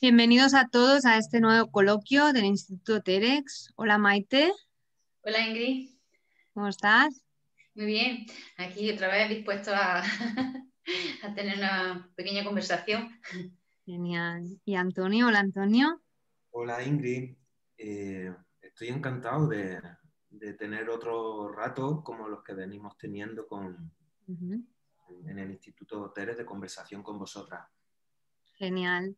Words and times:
Bienvenidos 0.00 0.54
a 0.54 0.68
todos 0.68 1.06
a 1.06 1.16
este 1.16 1.40
nuevo 1.40 1.70
coloquio 1.70 2.32
del 2.32 2.44
Instituto 2.44 3.00
Terex. 3.00 3.72
Hola 3.76 3.96
Maite. 3.96 4.52
Hola 5.22 5.46
Ingrid. 5.46 5.90
¿Cómo 6.52 6.68
estás? 6.68 7.24
Muy 7.74 7.86
bien. 7.86 8.26
Aquí 8.58 8.90
otra 8.90 9.08
vez 9.08 9.30
dispuesto 9.30 9.70
a, 9.74 10.02
a 11.22 11.34
tener 11.34 11.56
una 11.58 12.10
pequeña 12.16 12.44
conversación. 12.44 13.18
Genial. 13.86 14.60
¿Y 14.64 14.74
Antonio? 14.74 15.28
Hola 15.28 15.38
Antonio. 15.38 16.02
Hola 16.50 16.82
Ingrid. 16.82 17.36
Eh, 17.78 18.34
estoy 18.60 18.88
encantado 18.88 19.48
de, 19.48 19.80
tener 20.58 20.90
otro 20.90 21.48
rato 21.52 22.02
como 22.02 22.28
los 22.28 22.42
que 22.42 22.52
venimos 22.52 22.98
teniendo 22.98 23.46
con, 23.46 23.92
en 24.26 25.38
el 25.38 25.50
Instituto 25.52 26.10
Terex 26.10 26.36
de 26.38 26.44
conversación 26.44 27.02
con 27.02 27.18
vosotras. 27.18 27.66
Genial. 28.56 29.16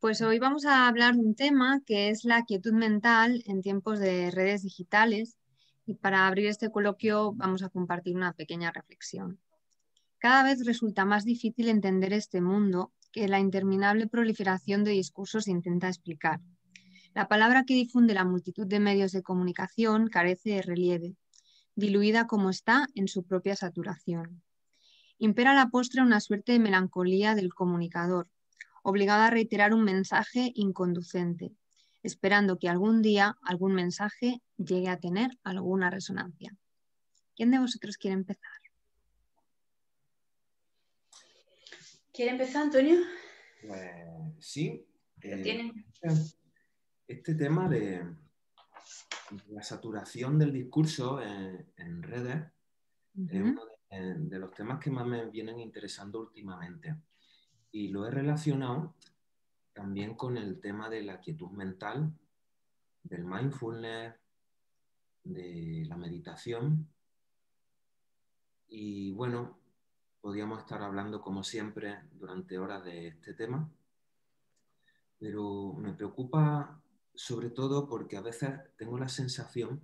Pues 0.00 0.20
hoy 0.20 0.38
vamos 0.38 0.66
a 0.66 0.86
hablar 0.86 1.14
de 1.14 1.20
un 1.20 1.34
tema 1.34 1.80
que 1.86 2.10
es 2.10 2.24
la 2.24 2.44
quietud 2.44 2.74
mental 2.74 3.42
en 3.46 3.62
tiempos 3.62 3.98
de 3.98 4.30
redes 4.30 4.62
digitales 4.62 5.38
y 5.86 5.94
para 5.94 6.26
abrir 6.26 6.46
este 6.46 6.70
coloquio 6.70 7.32
vamos 7.32 7.62
a 7.62 7.70
compartir 7.70 8.14
una 8.14 8.34
pequeña 8.34 8.70
reflexión. 8.70 9.40
Cada 10.18 10.42
vez 10.42 10.66
resulta 10.66 11.06
más 11.06 11.24
difícil 11.24 11.70
entender 11.70 12.12
este 12.12 12.42
mundo 12.42 12.92
que 13.12 13.28
la 13.28 13.40
interminable 13.40 14.08
proliferación 14.08 14.84
de 14.84 14.90
discursos 14.90 15.48
intenta 15.48 15.88
explicar. 15.88 16.40
La 17.14 17.28
palabra 17.28 17.64
que 17.64 17.72
difunde 17.72 18.12
la 18.12 18.26
multitud 18.26 18.66
de 18.66 18.78
medios 18.78 19.12
de 19.12 19.22
comunicación 19.22 20.08
carece 20.08 20.50
de 20.50 20.62
relieve, 20.62 21.16
diluida 21.76 22.26
como 22.26 22.50
está 22.50 22.88
en 22.94 23.08
su 23.08 23.24
propia 23.24 23.56
saturación. 23.56 24.42
Impera 25.16 25.54
la 25.54 25.70
postre 25.70 26.02
una 26.02 26.20
suerte 26.20 26.52
de 26.52 26.58
melancolía 26.58 27.34
del 27.34 27.54
comunicador, 27.54 28.28
obligada 28.88 29.26
a 29.26 29.30
reiterar 29.30 29.74
un 29.74 29.82
mensaje 29.82 30.52
inconducente, 30.54 31.50
esperando 32.04 32.56
que 32.56 32.68
algún 32.68 33.02
día 33.02 33.36
algún 33.42 33.74
mensaje 33.74 34.40
llegue 34.58 34.88
a 34.88 35.00
tener 35.00 35.28
alguna 35.42 35.90
resonancia. 35.90 36.56
¿Quién 37.34 37.50
de 37.50 37.58
vosotros 37.58 37.96
quiere 37.96 38.14
empezar? 38.14 38.60
¿Quiere 42.12 42.30
empezar, 42.30 42.62
Antonio? 42.62 43.00
Pues 43.66 43.82
sí. 44.38 44.86
Eh, 45.20 45.72
este 47.08 47.34
tema 47.34 47.68
de 47.68 48.06
la 49.48 49.64
saturación 49.64 50.38
del 50.38 50.52
discurso 50.52 51.20
en, 51.20 52.02
redes 52.04 52.52
es 53.16 53.42
uno 53.42 53.62
de, 53.90 54.38
los 54.38 54.54
temas 54.54 54.78
que 54.78 54.92
más 54.92 55.06
me 55.08 55.28
vienen 55.28 55.58
interesando 55.58 56.20
últimamente 56.20 56.94
y 57.76 57.88
lo 57.88 58.06
he 58.06 58.10
relacionado 58.10 58.94
también 59.74 60.14
con 60.14 60.38
el 60.38 60.60
tema 60.62 60.88
de 60.88 61.02
la 61.02 61.20
quietud 61.20 61.50
mental, 61.50 62.10
del 63.02 63.22
mindfulness, 63.26 64.14
de 65.22 65.84
la 65.86 65.98
meditación. 65.98 66.88
Y 68.68 69.12
bueno, 69.12 69.58
podríamos 70.22 70.60
estar 70.60 70.82
hablando 70.82 71.20
como 71.20 71.42
siempre 71.42 72.00
durante 72.12 72.58
horas 72.58 72.82
de 72.82 73.08
este 73.08 73.34
tema, 73.34 73.70
pero 75.18 75.74
me 75.74 75.92
preocupa 75.92 76.80
sobre 77.14 77.50
todo 77.50 77.86
porque 77.86 78.16
a 78.16 78.22
veces 78.22 78.58
tengo 78.78 78.98
la 78.98 79.10
sensación 79.10 79.82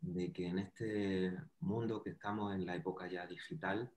de 0.00 0.32
que 0.32 0.46
en 0.46 0.60
este 0.60 1.36
mundo 1.58 2.04
que 2.04 2.10
estamos 2.10 2.54
en 2.54 2.66
la 2.66 2.76
época 2.76 3.08
ya 3.08 3.26
digital, 3.26 3.90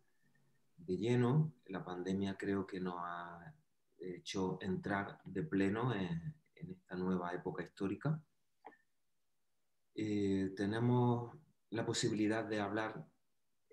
de 0.78 0.98
lleno. 0.98 1.54
La 1.66 1.84
pandemia 1.84 2.38
creo 2.38 2.66
que 2.66 2.80
nos 2.80 2.96
ha 2.98 3.54
hecho 3.98 4.58
entrar 4.62 5.20
de 5.24 5.44
pleno 5.44 5.94
en, 5.94 6.36
esta 6.56 6.96
nueva 6.96 7.34
época 7.34 7.62
histórica. 7.62 8.22
Eh, 9.96 10.54
tenemos 10.56 11.36
la 11.72 11.86
posibilidad 11.86 12.46
de 12.46 12.62
hablar 12.62 13.06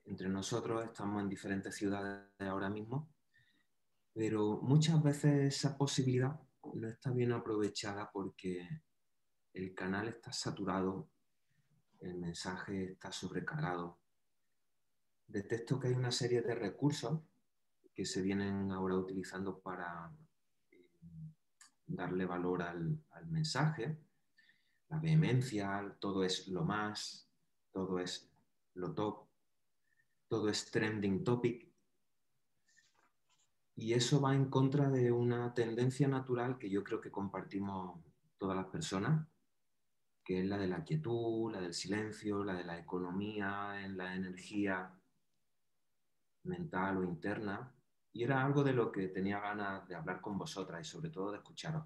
entre 0.06 0.28
nosotros, 0.28 0.84
estamos 0.84 1.22
en 1.22 1.28
diferentes 1.28 1.76
ciudades 1.76 2.26
ahora 2.40 2.68
mismo, 2.68 3.08
pero 4.12 4.60
muchas 4.60 5.00
veces 5.02 5.54
esa 5.54 5.78
posibilidad 5.78 6.40
no 6.74 6.88
está 6.88 7.10
bien 7.12 7.32
aprovechada 7.32 8.10
porque 8.12 8.66
el 9.52 9.74
canal 9.74 10.08
está 10.08 10.32
saturado, 10.32 11.08
el 12.00 12.16
mensaje 12.16 12.92
está 12.92 13.12
sobrecargado, 13.12 13.99
detecto 15.30 15.78
que 15.78 15.88
hay 15.88 15.94
una 15.94 16.10
serie 16.10 16.42
de 16.42 16.54
recursos 16.54 17.20
que 17.94 18.04
se 18.04 18.22
vienen 18.22 18.72
ahora 18.72 18.96
utilizando 18.96 19.60
para 19.60 20.12
eh, 20.70 20.88
darle 21.86 22.24
valor 22.26 22.62
al, 22.62 22.98
mensaje, 23.26 23.98
la 24.88 24.98
vehemencia, 24.98 25.96
todo 26.00 26.24
es 26.24 26.48
lo 26.48 26.64
más, 26.64 27.28
todo 27.70 28.00
es 28.00 28.28
lo 28.74 28.92
top, 28.92 29.28
todo 30.28 30.48
es 30.48 30.70
trending 30.70 31.22
topic. 31.22 31.68
Y 33.76 33.92
eso 33.94 34.20
va 34.20 34.34
en 34.34 34.50
contra 34.50 34.90
de 34.90 35.12
una 35.12 35.54
tendencia 35.54 36.08
natural 36.08 36.58
que 36.58 36.68
yo 36.68 36.82
creo 36.82 37.00
que 37.00 37.10
compartimos 37.10 38.00
todas 38.36 38.56
las 38.56 38.66
personas, 38.66 39.28
que 40.24 40.40
es 40.40 40.46
la 40.46 40.58
de 40.58 40.66
la 40.66 40.84
quietud, 40.84 41.52
la 41.52 41.60
del 41.60 41.74
silencio, 41.74 42.42
la 42.44 42.54
de 42.54 42.64
la 42.64 42.78
economía, 42.78 43.84
en 43.84 43.96
la 43.96 44.14
energía, 44.14 44.92
mental 46.44 46.98
o 46.98 47.04
interna, 47.04 47.72
y 48.12 48.24
era 48.24 48.44
algo 48.44 48.64
de 48.64 48.72
lo 48.72 48.90
que 48.90 49.08
tenía 49.08 49.40
ganas 49.40 49.86
de 49.88 49.94
hablar 49.94 50.20
con 50.20 50.38
vosotras 50.38 50.80
y 50.80 50.90
sobre 50.90 51.10
todo 51.10 51.30
de 51.30 51.38
escucharos. 51.38 51.84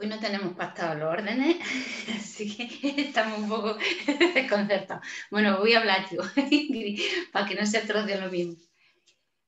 Hoy 0.00 0.06
no 0.06 0.20
tenemos 0.20 0.54
pactado 0.54 0.94
los 0.94 1.12
órdenes, 1.12 1.56
así 2.16 2.56
que 2.56 3.02
estamos 3.02 3.40
un 3.40 3.48
poco 3.48 3.76
desconcertados. 4.34 5.04
Bueno, 5.28 5.58
voy 5.58 5.74
a 5.74 5.80
hablar 5.80 6.08
yo, 6.08 6.22
para 7.32 7.48
que 7.48 7.56
no 7.56 7.66
se 7.66 7.82
de 7.82 8.20
lo 8.20 8.30
mismo. 8.30 8.54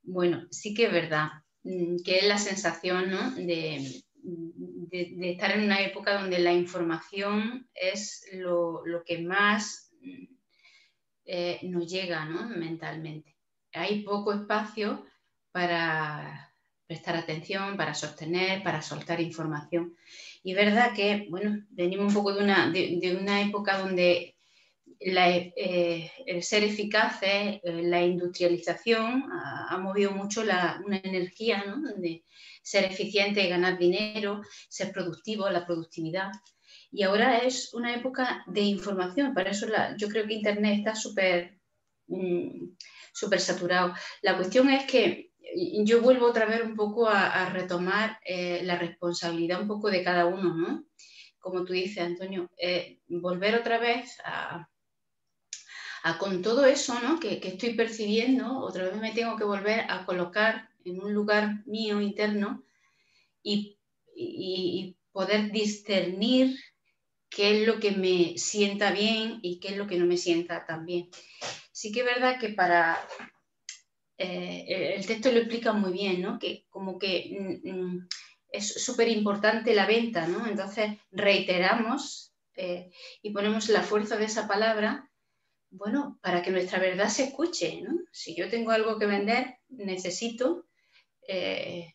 Bueno, 0.03 0.49
sí 0.51 0.75
que 0.75 0.87
es 0.87 0.93
verdad 0.93 1.29
mm, 1.63 1.99
que 2.05 2.19
es 2.19 2.27
la 2.27 2.39
sensación 2.39 3.11
¿no? 3.11 3.31
de, 3.31 4.03
de, 4.91 5.31
estar 5.31 5.51
en 5.53 5.65
una 5.65 5.81
época 5.81 6.21
donde 6.21 6.39
la 6.39 6.53
información 6.53 7.69
es 7.75 8.27
lo, 8.33 8.83
que 9.07 9.19
más 9.19 9.93
eh, 11.25 11.61
nos 11.63 11.91
llega 11.91 12.25
mentalmente. 12.25 13.37
Hay 13.73 14.03
poco 14.03 14.33
espacio 14.33 15.05
para 15.53 16.51
prestar 16.87 17.17
atención, 17.17 17.77
para 17.77 17.95
sostener, 17.95 18.65
para 18.65 18.83
soltar 18.83 19.21
información. 19.21 19.97
Y 20.43 20.55
verdad 20.55 20.93
que, 20.93 21.29
bueno, 21.31 21.65
venimos 21.71 22.09
un 22.09 22.15
poco 22.15 22.33
de 22.35 22.43
una, 22.43 22.69
de, 22.71 23.17
una 23.21 23.43
época 23.43 23.79
donde 23.79 24.35
eh, 25.03 26.13
el 26.27 26.43
ser 26.43 26.63
eficaces, 26.63 27.59
eh, 27.63 27.83
la 27.83 28.03
industrialización 28.03 29.25
ha, 29.33 29.79
movido 29.79 30.11
mucho 30.11 30.43
una 30.43 31.01
energía 31.03 31.65
¿no? 31.65 31.89
ser 32.63 32.85
eficiente, 32.85 33.49
ganar 33.49 33.79
dinero, 33.79 34.43
ser 34.69 34.93
productivo, 34.93 35.49
la 35.49 35.67
productividad. 35.67 36.31
Y 36.93 37.03
ahora 37.05 37.39
es 37.39 37.73
una 37.73 37.95
época 37.95 38.45
de 38.47 38.61
información, 38.61 39.33
para 39.33 39.51
eso 39.51 39.67
yo 39.97 40.09
creo 40.09 40.27
que 40.27 40.35
Internet 40.35 40.81
está 40.81 40.95
súper 40.95 41.59
mm, 42.09 42.75
saturado. 43.39 43.95
La 44.21 44.37
cuestión 44.37 44.69
es 44.69 44.85
que 44.85 45.31
yo 45.83 46.03
vuelvo 46.03 46.27
otra 46.27 46.45
vez 46.45 46.63
un 46.63 46.77
poco 46.77 47.09
a, 47.09 47.49
retomar 47.51 48.19
eh, 48.25 48.61
la 48.65 48.77
responsabilidad 48.77 49.63
un 49.63 49.69
poco 49.69 49.91
de 49.91 50.05
cada 50.05 50.27
uno, 50.27 50.55
¿no? 50.55 50.85
Como 51.39 51.65
tú 51.65 51.73
dices, 51.73 52.05
Antonio, 52.05 52.51
volver 53.09 53.55
otra 53.55 53.79
vez 53.79 54.19
a, 54.25 54.69
con 56.19 56.43
todo 56.43 56.65
eso 56.65 56.99
¿no? 57.01 57.21
que, 57.21 57.41
estoy 57.43 57.75
percibiendo, 57.75 58.59
otra 58.59 58.85
vez 58.85 58.97
me 58.97 59.13
tengo 59.13 59.37
que 59.37 59.45
volver 59.45 59.81
a 59.89 60.05
colocar 60.05 60.71
en 60.85 61.01
un 61.01 61.13
lugar 61.13 61.65
mío 61.67 62.01
interno 62.01 62.65
y, 63.43 63.77
poder 65.13 65.51
discernir 65.51 66.57
qué 67.29 67.63
es 67.63 67.67
lo 67.67 67.81
que 67.81 67.91
me 67.91 68.39
sienta 68.39 68.93
bien 68.93 69.41
y 69.43 69.59
qué 69.59 69.69
es 69.69 69.77
lo 69.77 69.89
que 69.89 69.99
no 69.99 70.07
me 70.07 70.17
sienta 70.17 70.65
tan 70.67 70.87
bien. 70.87 71.09
Sí 71.73 71.91
que 71.91 72.01
es 72.01 72.07
verdad 72.07 72.39
que 72.39 72.51
para... 72.51 72.97
Eh, 74.17 74.95
el 74.95 75.05
texto 75.07 75.33
lo 75.33 75.39
explica 75.39 75.73
muy 75.73 75.93
bien, 75.93 76.23
¿no? 76.23 76.39
Que 76.39 76.67
como 76.71 76.99
que 76.99 77.61
mm, 77.65 77.71
mm, 77.71 78.09
es 78.53 78.85
súper 78.85 79.09
importante 79.09 79.75
la 79.75 79.87
venta, 79.87 80.29
¿no? 80.29 80.47
Entonces 80.47 80.99
reiteramos 81.11 82.33
eh, 82.55 82.91
y 83.23 83.31
ponemos 83.31 83.69
la 83.69 83.83
fuerza 83.83 84.17
de 84.17 84.27
esa 84.27 84.47
palabra, 84.47 85.10
bueno, 85.71 86.19
para 86.21 86.43
que 86.43 86.51
nuestra 86.51 86.79
verdad 86.79 87.09
se 87.09 87.25
escuche, 87.25 87.81
¿no? 87.83 88.01
Si 88.13 88.35
yo 88.35 88.49
tengo 88.49 88.73
algo 88.73 88.99
que 88.99 89.07
vender, 89.07 89.59
necesito 89.69 90.67
eh, 91.27 91.95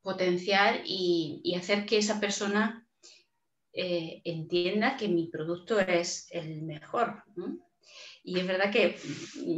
potenciar 0.00 0.82
y, 0.84 1.54
hacer 1.56 1.84
que 1.84 1.98
esa 1.98 2.20
persona 2.20 2.86
eh, 3.72 4.22
entienda 4.24 4.96
que 4.96 5.08
mi 5.08 5.26
producto 5.26 5.80
es 5.80 6.28
el 6.30 6.62
mejor. 6.62 7.24
Y 8.22 8.38
es 8.38 8.46
verdad 8.46 8.70
que 8.70 8.96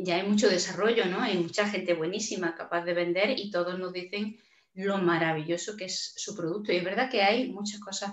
ya 0.04 0.16
hay 0.16 0.26
mucho 0.26 0.48
desarrollo, 0.48 1.04
¿no? 1.06 1.20
Hay 1.20 1.36
mucha 1.38 1.68
gente 1.68 1.92
buenísima 1.92 2.54
capaz 2.54 2.84
de 2.84 2.94
vender 2.94 3.38
y 3.38 3.50
todos 3.50 3.78
nos 3.78 3.92
dicen 3.92 4.38
lo 4.74 4.98
maravilloso 4.98 5.76
que 5.76 5.86
es 5.86 6.14
su 6.16 6.34
producto. 6.34 6.72
Y 6.72 6.76
es 6.76 6.84
verdad 6.84 7.10
que 7.10 7.22
hay 7.22 7.50
muchas 7.50 7.80
cosas, 7.80 8.12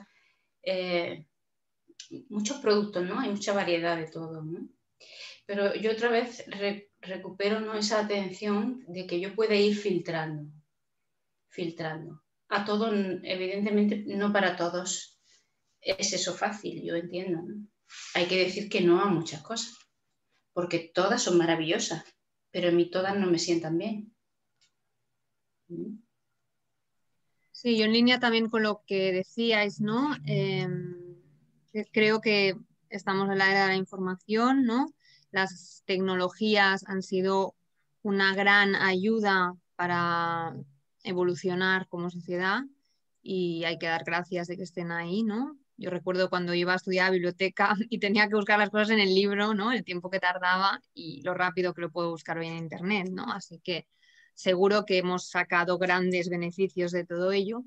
eh, 0.64 1.26
muchos 2.30 2.58
productos, 2.58 3.06
¿no? 3.06 3.20
Hay 3.20 3.30
mucha 3.30 3.54
variedad 3.54 3.96
de 3.96 4.08
todo. 4.08 4.44
Pero 5.46 5.76
yo 5.76 5.92
otra 5.92 6.10
vez 6.10 6.44
recupero 7.02 7.60
¿no? 7.60 7.76
esa 7.76 8.00
atención 8.00 8.84
de 8.88 9.06
que 9.06 9.20
yo 9.20 9.36
pueda 9.36 9.56
ir 9.56 9.76
filtrando, 9.76 10.52
filtrando. 11.50 12.24
A 12.50 12.66
todos, 12.66 12.94
evidentemente, 13.24 14.04
no 14.08 14.32
para 14.34 14.56
todos 14.56 15.20
es 15.82 16.14
eso 16.14 16.34
fácil, 16.34 16.84
yo 16.84 16.96
entiendo. 16.96 17.44
Hay 18.16 18.26
que 18.28 18.38
decir 18.38 18.70
que 18.70 18.82
no 18.82 19.02
a 19.02 19.06
muchas 19.06 19.42
cosas, 19.42 19.78
porque 20.54 20.92
todas 20.94 21.22
son 21.22 21.38
maravillosas, 21.38 22.04
pero 22.52 22.70
a 22.70 22.72
mí 22.72 22.90
todas 22.90 23.18
no 23.18 23.28
me 23.28 23.38
sientan 23.38 23.78
bien. 23.78 24.16
¿Mm? 25.68 25.98
Sí, 27.52 27.78
yo 27.78 27.86
en 27.86 27.94
línea 27.94 28.20
también 28.20 28.50
con 28.50 28.64
lo 28.64 28.84
que 28.86 29.12
decíais, 29.12 29.80
¿no? 29.80 30.16
Em, 30.26 30.96
creo 31.92 32.20
que 32.20 32.56
estamos 32.90 33.30
en 33.30 33.38
la 33.38 33.50
era 33.52 33.64
de 33.64 33.70
la 33.70 33.76
información, 33.76 34.66
¿no? 34.66 34.88
Las 35.36 35.84
tecnologías 35.86 36.86
han 36.88 37.02
sido 37.02 37.58
una 38.04 38.34
gran 38.34 38.74
ayuda 38.74 39.54
para 39.76 40.56
evolucionar 41.04 41.90
como 41.90 42.10
sociedad 42.10 42.62
y 43.22 43.66
hay 43.66 43.78
que 43.78 43.88
dar 43.88 44.06
gracias 44.06 44.48
de 44.48 44.56
que 44.56 44.64
estén 44.64 44.94
ahí, 44.94 45.24
¿no? 45.24 45.58
Yo 45.76 45.90
recuerdo 45.90 46.30
cuando 46.30 46.54
iba 46.54 46.72
a 46.72 46.78
estudiar 46.78 47.12
biblioteca 47.12 47.76
y 47.90 48.00
tenía 48.00 48.30
que 48.30 48.36
buscar 48.36 48.58
las 48.58 48.70
cosas 48.70 48.92
en 48.92 49.02
el 49.02 49.14
libro, 49.14 49.54
¿no? 49.54 49.74
El 49.74 49.84
tiempo 49.84 50.10
que 50.10 50.22
tardaba 50.22 50.80
y 50.94 51.22
lo 51.24 51.34
rápido 51.34 51.74
que 51.74 51.82
lo 51.82 51.92
puedo 51.92 52.12
buscar 52.12 52.38
hoy 52.38 52.48
en 52.48 52.56
internet, 52.56 53.10
¿no? 53.12 53.26
Así 53.30 53.60
que 53.60 53.90
seguro 54.36 54.86
que 54.86 55.00
hemos 55.00 55.28
sacado 55.28 55.78
grandes 55.78 56.30
beneficios 56.30 56.94
de 56.94 57.04
todo 57.04 57.34
ello. 57.34 57.66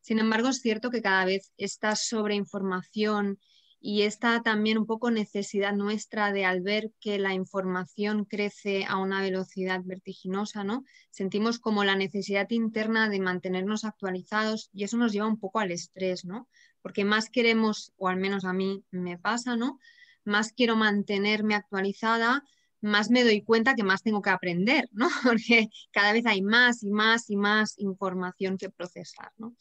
Sin 0.00 0.20
embargo, 0.20 0.48
es 0.48 0.62
cierto 0.62 0.88
que 0.90 1.02
cada 1.02 1.26
vez 1.26 1.52
esta 1.58 1.96
sobreinformación 1.96 3.38
y 3.82 4.02
esta 4.02 4.42
también 4.42 4.76
un 4.76 4.84
poco 4.86 5.10
necesidad 5.10 5.72
nuestra 5.72 6.32
de 6.32 6.44
al 6.44 6.60
ver 6.60 6.92
que 7.00 7.18
la 7.18 7.32
información 7.32 8.26
crece 8.26 8.84
a 8.84 8.98
una 8.98 9.22
velocidad 9.22 9.80
vertiginosa, 9.82 10.64
¿no? 10.64 10.84
Sentimos 11.10 11.58
como 11.58 11.82
la 11.82 11.96
necesidad 11.96 12.46
interna 12.50 13.08
de 13.08 13.20
mantenernos 13.20 13.84
actualizados 13.84 14.68
y 14.74 14.84
eso 14.84 14.98
nos 14.98 15.12
lleva 15.12 15.26
un 15.26 15.40
poco 15.40 15.60
al 15.60 15.70
estrés, 15.70 16.26
¿no? 16.26 16.46
Porque 16.82 17.06
más 17.06 17.30
queremos, 17.30 17.92
o 17.96 18.08
al 18.08 18.18
menos 18.18 18.44
a 18.44 18.52
mí 18.52 18.84
me 18.90 19.18
pasa, 19.18 19.56
¿no? 19.56 19.78
Más 20.24 20.52
quiero 20.52 20.76
mantenerme 20.76 21.54
actualizada, 21.54 22.44
más 22.82 23.10
me 23.10 23.24
doy 23.24 23.42
cuenta 23.42 23.74
que 23.74 23.82
más 23.82 24.02
tengo 24.02 24.20
que 24.20 24.30
aprender, 24.30 24.90
¿no? 24.92 25.08
Porque 25.24 25.70
cada 25.90 26.12
vez 26.12 26.26
hay 26.26 26.42
más 26.42 26.82
y 26.82 26.90
más 26.90 27.30
y 27.30 27.36
más 27.36 27.78
información 27.78 28.58
que 28.58 28.68
procesar, 28.68 29.32
¿no? 29.38 29.54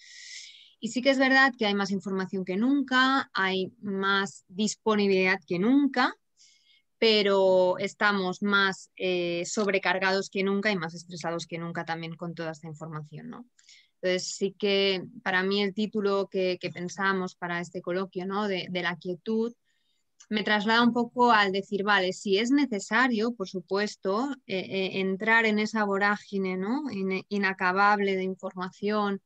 Y 0.79 0.89
sí 0.89 1.01
que 1.01 1.09
es 1.09 1.17
verdad 1.17 1.53
que 1.57 1.65
hay 1.65 1.73
más 1.73 1.91
información 1.91 2.45
que 2.45 2.55
nunca, 2.55 3.29
hay 3.33 3.73
más 3.81 4.45
disponibilidad 4.47 5.39
que 5.45 5.59
nunca, 5.59 6.15
pero 6.97 7.77
estamos 7.77 8.41
más 8.41 8.91
eh, 8.95 9.43
sobrecargados 9.45 10.29
que 10.29 10.43
nunca 10.43 10.71
y 10.71 10.77
más 10.77 10.93
estresados 10.93 11.47
que 11.47 11.57
nunca 11.57 11.85
también 11.85 12.15
con 12.15 12.33
toda 12.33 12.51
esta 12.51 12.67
información. 12.67 13.29
¿no? 13.29 13.45
Entonces 14.01 14.35
sí 14.35 14.55
que 14.57 15.03
para 15.23 15.43
mí 15.43 15.61
el 15.61 15.73
título 15.73 16.27
que, 16.29 16.57
pensamos 16.73 17.35
para 17.35 17.59
este 17.59 17.81
coloquio 17.81 18.25
¿no? 18.25 18.47
de, 18.47 18.69
la 18.71 18.95
quietud 18.97 19.53
me 20.29 20.43
traslada 20.43 20.83
un 20.83 20.93
poco 20.93 21.31
al 21.31 21.51
decir, 21.51 21.83
vale, 21.83 22.13
si 22.13 22.37
es 22.37 22.51
necesario, 22.51 23.33
por 23.33 23.49
supuesto, 23.49 24.29
eh, 24.45 24.59
eh, 24.59 24.99
entrar 24.99 25.45
en 25.45 25.57
esa 25.57 25.83
vorágine 25.85 26.55
¿no? 26.55 26.83
inacabable 27.29 28.15
de 28.15 28.23
información 28.23 29.21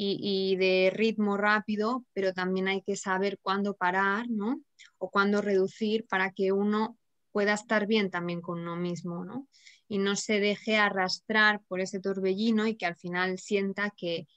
y, 0.00 0.56
de 0.56 0.90
ritmo 0.94 1.36
rápido, 1.36 2.04
pero 2.12 2.32
también 2.32 2.68
hay 2.68 2.82
que 2.82 2.96
saber 2.96 3.38
cuándo 3.42 3.74
parar, 3.74 4.26
¿no? 4.30 4.60
O 4.98 5.10
cuándo 5.10 5.42
reducir 5.42 6.06
para 6.06 6.32
que 6.32 6.52
uno 6.52 6.96
pueda 7.32 7.54
estar 7.54 7.86
bien 7.86 8.10
también 8.10 8.40
con 8.40 8.60
uno 8.60 8.76
mismo, 8.76 9.24
¿no? 9.24 9.48
Y 9.88 9.98
no 9.98 10.14
se 10.14 10.38
deje 10.38 10.76
arrastrar 10.76 11.62
por 11.66 11.80
ese 11.80 12.00
torbellino 12.00 12.66
y 12.66 12.76
que 12.76 12.86
al 12.86 12.96
final 12.96 13.38
sienta 13.38 13.92
que 13.96 14.28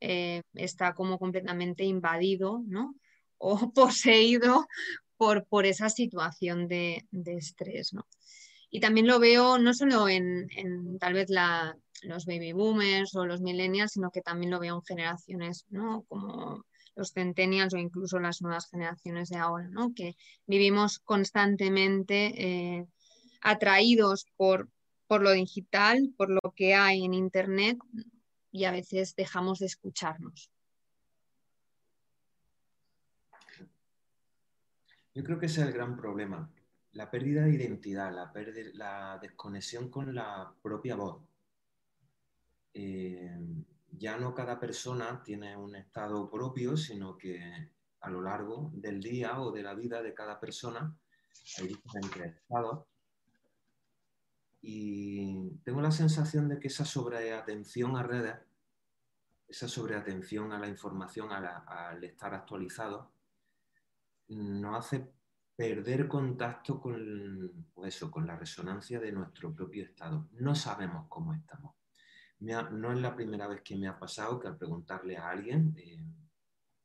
eh, 0.00 0.42
está 0.54 0.94
como 0.94 1.18
completamente 1.18 1.84
invadido, 1.84 2.62
¿no? 2.66 2.94
O 3.40 3.72
poseído 3.72 4.66
por, 5.16 5.46
por 5.46 5.64
esa 5.64 5.90
situación 5.90 6.66
de, 6.66 7.06
de 7.12 7.34
estrés, 7.36 7.92
¿no? 7.92 8.04
Y 8.70 8.80
también 8.80 9.06
lo 9.06 9.18
veo 9.18 9.58
no 9.58 9.72
solo 9.72 10.08
en, 10.08 10.48
tal 10.98 11.14
vez 11.14 11.28
los 12.02 12.26
baby 12.26 12.52
boomers 12.52 13.14
o 13.14 13.24
los 13.24 13.40
millennials, 13.40 13.92
sino 13.92 14.10
que 14.10 14.20
también 14.20 14.50
lo 14.50 14.60
veo 14.60 14.76
en 14.76 14.82
generaciones, 14.82 15.66
¿no? 15.70 16.04
Como 16.08 16.64
los 16.94 17.12
centennials 17.12 17.74
o 17.74 17.78
incluso 17.78 18.18
las 18.18 18.42
nuevas 18.42 18.68
generaciones 18.68 19.30
de 19.30 19.36
ahora, 19.36 19.68
¿no? 19.68 19.94
Que 19.94 20.16
vivimos 20.46 20.98
constantemente 20.98 22.34
eh, 22.36 22.86
atraídos 23.40 24.26
por, 24.36 24.68
por 25.06 25.22
lo 25.22 25.30
digital, 25.30 26.12
por 26.16 26.28
lo 26.28 26.52
que 26.54 26.74
hay 26.74 27.04
en 27.04 27.14
Internet 27.14 27.78
y 28.50 28.64
a 28.64 28.72
veces 28.72 29.14
dejamos 29.14 29.60
de 29.60 29.66
escucharnos. 29.66 30.50
Yo 35.14 35.24
creo 35.24 35.38
que 35.38 35.46
ese 35.46 35.62
es 35.62 35.66
el 35.68 35.72
gran 35.72 35.96
problema, 35.96 36.50
la 36.92 37.10
pérdida 37.10 37.44
de 37.44 37.54
identidad, 37.54 38.12
la, 38.12 39.18
desconexión 39.20 39.90
con 39.90 40.14
la 40.14 40.52
propia 40.62 40.96
voz. 40.96 41.22
Eh, 42.74 43.36
ya 43.92 44.16
no 44.16 44.34
cada 44.34 44.58
persona 44.60 45.22
tiene 45.22 45.56
un 45.56 45.74
estado 45.76 46.30
propio, 46.30 46.76
sino 46.76 47.16
que 47.16 47.70
a 48.00 48.10
lo 48.10 48.22
largo 48.22 48.70
del 48.74 49.00
día 49.00 49.40
o 49.40 49.50
de 49.50 49.62
la 49.62 49.74
vida 49.74 50.02
de 50.02 50.14
cada 50.14 50.38
persona 50.38 50.96
hay 51.58 51.68
diferentes 51.68 52.36
estados. 52.36 52.86
Y 54.60 55.50
tengo 55.64 55.80
la 55.80 55.90
sensación 55.90 56.48
de 56.48 56.58
que 56.58 56.68
esa 56.68 56.84
sobreatención 56.84 57.96
a 57.96 58.02
redes, 58.02 58.36
esa 59.46 59.68
sobreatención 59.68 60.52
a 60.52 60.58
la 60.58 60.68
información, 60.68 61.32
al 61.32 62.04
estar 62.04 62.34
actualizado, 62.34 63.10
nos 64.28 64.86
hace 64.86 65.10
perder 65.58 66.06
contacto 66.06 66.80
con, 66.80 67.66
pues 67.74 67.96
eso, 67.96 68.10
con 68.10 68.26
la 68.26 68.36
resonancia 68.36 69.00
de 69.00 69.10
nuestro 69.10 69.52
propio 69.52 69.84
estado. 69.84 70.28
No 70.32 70.54
sabemos 70.54 71.06
cómo 71.08 71.34
estamos 71.34 71.74
no 72.40 72.92
es 72.92 73.00
la 73.00 73.16
primera 73.16 73.46
vez 73.48 73.62
que 73.62 73.76
me 73.76 73.88
ha 73.88 73.98
pasado 73.98 74.38
que 74.38 74.48
al 74.48 74.56
preguntarle 74.56 75.16
a 75.16 75.28
alguien, 75.28 75.74
eh, 75.76 76.04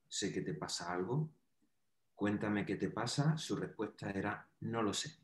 sé 0.08 0.34
que 0.34 0.42
te 0.42 0.54
pasa 0.54 0.92
algo, 0.92 1.30
cuéntame 2.16 2.66
qué 2.66 2.76
te 2.76 2.90
pasa, 2.90 3.38
su 3.38 3.56
respuesta 3.56 4.10
era, 4.10 4.48
no 4.62 4.82
lo 4.82 4.94
sé. 4.94 5.16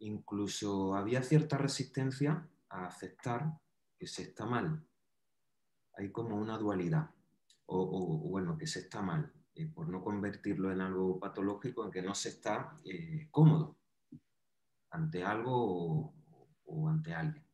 Incluso 0.00 0.94
había 0.94 1.22
cierta 1.22 1.56
resistencia 1.56 2.46
a 2.68 2.86
aceptar 2.86 3.58
que 3.98 4.06
se 4.06 4.22
está 4.24 4.44
mal. 4.44 4.84
Hay 5.96 6.10
como 6.10 6.36
una 6.36 6.58
dualidad, 6.58 7.10
o, 7.66 8.18
bueno, 8.28 8.58
que 8.58 8.66
se 8.66 8.80
está 8.80 9.00
mal, 9.00 9.32
eh, 9.54 9.66
por 9.66 9.88
no 9.88 10.02
convertirlo 10.02 10.72
en 10.72 10.80
algo 10.80 11.18
patológico, 11.18 11.84
en 11.84 11.90
que 11.90 12.02
no 12.02 12.14
se 12.14 12.30
está 12.30 12.76
eh, 12.84 13.28
cómodo 13.30 13.76
ante 14.90 15.24
algo 15.24 16.14
o 16.66 16.88
ante 16.88 17.14
alguien 17.14 17.44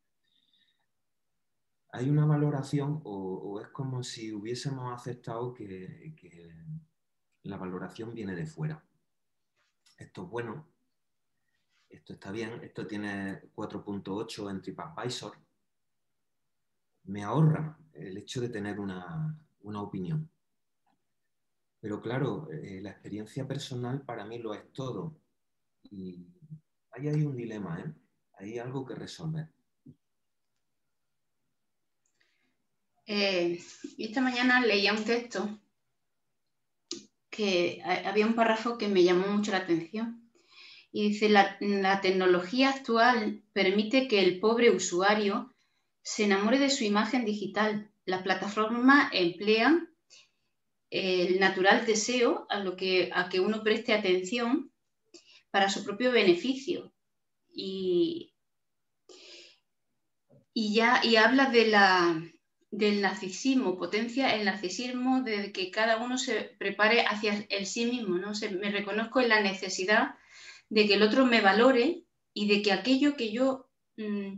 hay 1.93 2.09
una 2.09 2.25
valoración 2.25 3.01
o, 3.05 3.61
es 3.61 3.69
como 3.69 4.03
si 4.03 4.33
hubiésemos 4.33 4.93
aceptado 4.93 5.53
que, 5.53 6.15
la 7.43 7.57
valoración 7.57 8.13
viene 8.15 8.35
de 8.35 8.47
fuera. 8.47 8.85
Esto 9.97 10.25
es 10.25 10.31
bueno, 10.31 10.69
esto 11.89 12.13
está 12.13 12.31
bien, 12.31 12.63
esto 12.63 12.87
tiene 12.87 13.41
4.8 13.55 14.51
en 14.51 14.61
TripAdvisor. 14.61 15.33
Me 17.05 17.25
ahorra 17.25 17.79
el 17.95 18.19
hecho 18.19 18.43
de 18.43 18.51
tener 18.51 18.79
una, 18.79 19.43
opinión. 19.63 20.31
Pero 21.81 22.01
claro, 22.01 22.49
eh, 22.53 22.81
la 22.83 22.91
experiencia 22.91 23.47
personal 23.49 24.03
para 24.03 24.25
mí 24.25 24.39
lo 24.39 24.55
es 24.55 24.71
todo. 24.73 25.21
Y 25.83 26.27
ahí 26.93 27.09
hay 27.09 27.25
un 27.25 27.37
dilema, 27.37 27.81
¿eh? 27.81 27.95
Hay 28.35 28.59
algo 28.59 28.85
que 28.85 28.95
resolver. 28.95 29.49
Eh, 33.07 33.59
esta 33.99 34.21
mañana 34.21 34.61
leía 34.65 34.93
un 34.93 35.05
texto 35.05 35.59
que 37.29 37.83
había 37.85 38.27
un 38.27 38.35
párrafo 38.35 38.77
que 38.77 38.89
me 38.89 39.03
llamó 39.03 39.27
mucho 39.29 39.53
la 39.53 39.59
atención. 39.59 40.31
Y 40.93 41.09
dice, 41.09 41.29
la, 41.29 42.01
tecnología 42.03 42.71
actual 42.71 43.43
permite 43.53 44.09
que 44.09 44.21
el 44.21 44.41
pobre 44.41 44.71
usuario 44.71 45.55
se 46.03 46.25
enamore 46.25 46.59
de 46.59 46.71
su 46.71 46.85
imagen 46.85 47.25
digital. 47.25 47.91
La 48.05 48.23
plataforma 48.23 49.09
emplea 49.13 49.89
el 50.91 51.39
natural 51.39 51.87
deseo 51.87 52.47
a, 52.51 52.61
lo 52.61 52.77
que, 52.77 53.11
a 53.15 53.29
que 53.29 53.41
uno 53.41 53.63
preste 53.63 53.93
atención 53.93 54.73
para 55.51 55.71
su 55.71 55.85
propio 55.85 56.13
beneficio. 56.13 56.93
Y, 57.53 58.35
y 60.53 60.75
ya 60.75 61.01
y 61.03 61.17
habla 61.17 61.51
de 61.51 61.67
la, 61.67 62.23
del 62.71 63.01
narcisismo, 63.01 63.77
potencia 63.79 64.35
el 64.35 64.45
narcisismo 64.45 65.23
de 65.23 65.53
que 65.53 65.71
cada 65.71 65.99
uno 65.99 66.19
se 66.19 66.55
prepare 66.59 67.03
hacia 67.03 67.47
el 67.49 67.67
sí 67.67 67.87
mismo, 67.87 68.19
¿no? 68.19 68.33
me 68.61 68.71
reconozco 68.71 69.21
en 69.21 69.29
la 69.29 69.41
necesidad 69.41 70.15
de 70.69 70.87
que 70.87 70.95
el 70.95 71.03
otro 71.03 71.27
me 71.27 71.41
valore 71.41 72.05
y 72.33 72.47
de 72.49 72.63
que 72.63 72.73
aquello 72.73 73.17
que 73.17 73.33
yo 73.33 73.69
mm, 73.97 74.35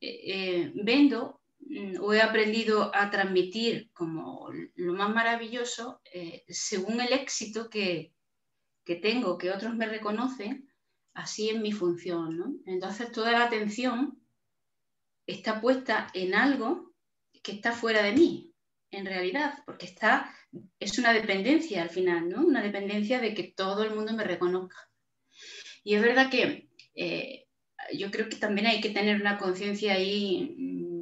eh, 0.00 0.20
eh, 0.26 0.72
vendo 0.74 1.35
o 2.00 2.12
he 2.12 2.20
aprendido 2.20 2.94
a 2.94 3.10
transmitir 3.10 3.90
como 3.92 4.48
lo 4.74 4.92
más 4.94 5.12
maravilloso, 5.14 6.00
eh, 6.12 6.44
según 6.48 7.00
el 7.00 7.12
éxito 7.12 7.68
que, 7.68 8.12
que, 8.84 8.96
tengo, 8.96 9.36
que 9.36 9.50
otros 9.50 9.74
me 9.74 9.86
reconocen, 9.86 10.68
así 11.14 11.50
es 11.50 11.60
mi 11.60 11.72
función. 11.72 12.36
¿no? 12.36 12.54
Entonces 12.66 13.10
toda 13.10 13.32
la 13.32 13.44
atención 13.44 14.20
está 15.26 15.60
puesta 15.60 16.08
en 16.14 16.34
algo 16.34 16.94
que 17.42 17.52
está 17.52 17.72
fuera 17.72 18.02
de 18.02 18.12
mí, 18.12 18.54
en 18.90 19.06
realidad, 19.06 19.62
porque 19.66 19.86
está, 19.86 20.34
es 20.78 20.98
una 20.98 21.12
dependencia 21.12 21.82
al 21.82 21.90
final, 21.90 22.28
¿no? 22.28 22.44
Una 22.44 22.62
dependencia 22.62 23.20
de 23.20 23.34
que 23.34 23.52
todo 23.54 23.82
el 23.82 23.94
mundo 23.94 24.12
me 24.14 24.24
reconozca. 24.24 24.76
Y 25.84 25.94
es 25.94 26.02
verdad 26.02 26.30
que 26.30 26.68
eh, 26.94 27.46
yo 27.94 28.10
creo 28.10 28.28
que 28.28 28.36
también 28.36 28.66
hay 28.66 28.80
que 28.80 28.90
tener 28.90 29.20
una 29.20 29.38
conciencia 29.38 29.94
ahí 29.94 30.54
mm, 30.56 30.95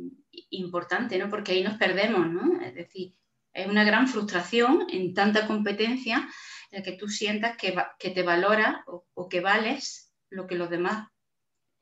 importante, 0.50 1.18
¿no? 1.18 1.28
Porque 1.28 1.52
ahí 1.52 1.62
nos 1.62 1.78
perdemos. 1.78 2.26
Es 2.62 2.74
decir, 2.74 3.14
es 3.52 3.66
una 3.66 3.84
gran 3.84 4.08
frustración 4.08 4.86
en 4.90 5.14
tanta 5.14 5.46
competencia 5.46 6.28
en 6.70 6.82
que 6.82 6.92
tú 6.92 7.08
sientas 7.08 7.56
que, 7.56 7.74
que 7.98 8.10
te 8.10 8.22
valora 8.22 8.84
o, 8.86 9.28
que 9.28 9.40
vales 9.40 10.12
lo 10.28 10.46
que 10.46 10.56
los 10.56 10.68
demás 10.68 11.08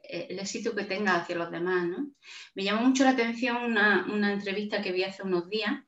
eh, 0.03 0.27
el 0.31 0.39
éxito 0.39 0.75
que 0.75 0.85
tenga 0.85 1.17
hacia 1.17 1.37
los 1.37 1.51
demás. 1.51 1.89
Me 2.55 2.65
llamó 2.65 2.83
mucho 2.83 3.05
la 3.05 3.11
atención 3.11 3.57
una, 3.57 4.33
entrevista 4.33 4.83
que 4.83 4.93
vi 4.93 5.05
hace 5.05 5.23
unos 5.23 5.49
días 5.49 5.83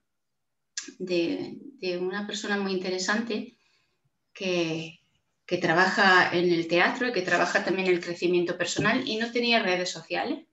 de, 0.98 1.58
una 2.00 2.26
persona 2.26 2.56
muy 2.56 2.72
interesante 2.72 3.56
que, 4.32 5.00
trabaja 5.60 6.36
en 6.36 6.52
el 6.52 6.66
teatro 6.66 7.08
y 7.08 7.12
que 7.12 7.22
trabaja 7.22 7.64
también 7.64 7.86
en 7.86 7.94
el 7.94 8.04
crecimiento 8.04 8.58
personal 8.58 9.06
y 9.06 9.18
no 9.18 9.30
tenía 9.30 9.62
redes 9.62 9.90
sociales. 9.90 10.46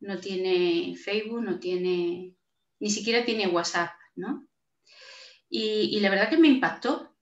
No 0.00 0.18
tiene 0.18 0.94
Facebook, 0.96 1.42
no 1.42 1.58
tiene, 1.58 2.34
ni 2.80 2.90
siquiera 2.90 3.24
tiene 3.24 3.48
WhatsApp, 3.48 3.90
¿no? 4.14 4.46
Y, 5.48 6.00
la 6.00 6.10
verdad 6.10 6.28
que 6.28 6.38
me 6.38 6.48
impactó, 6.48 7.16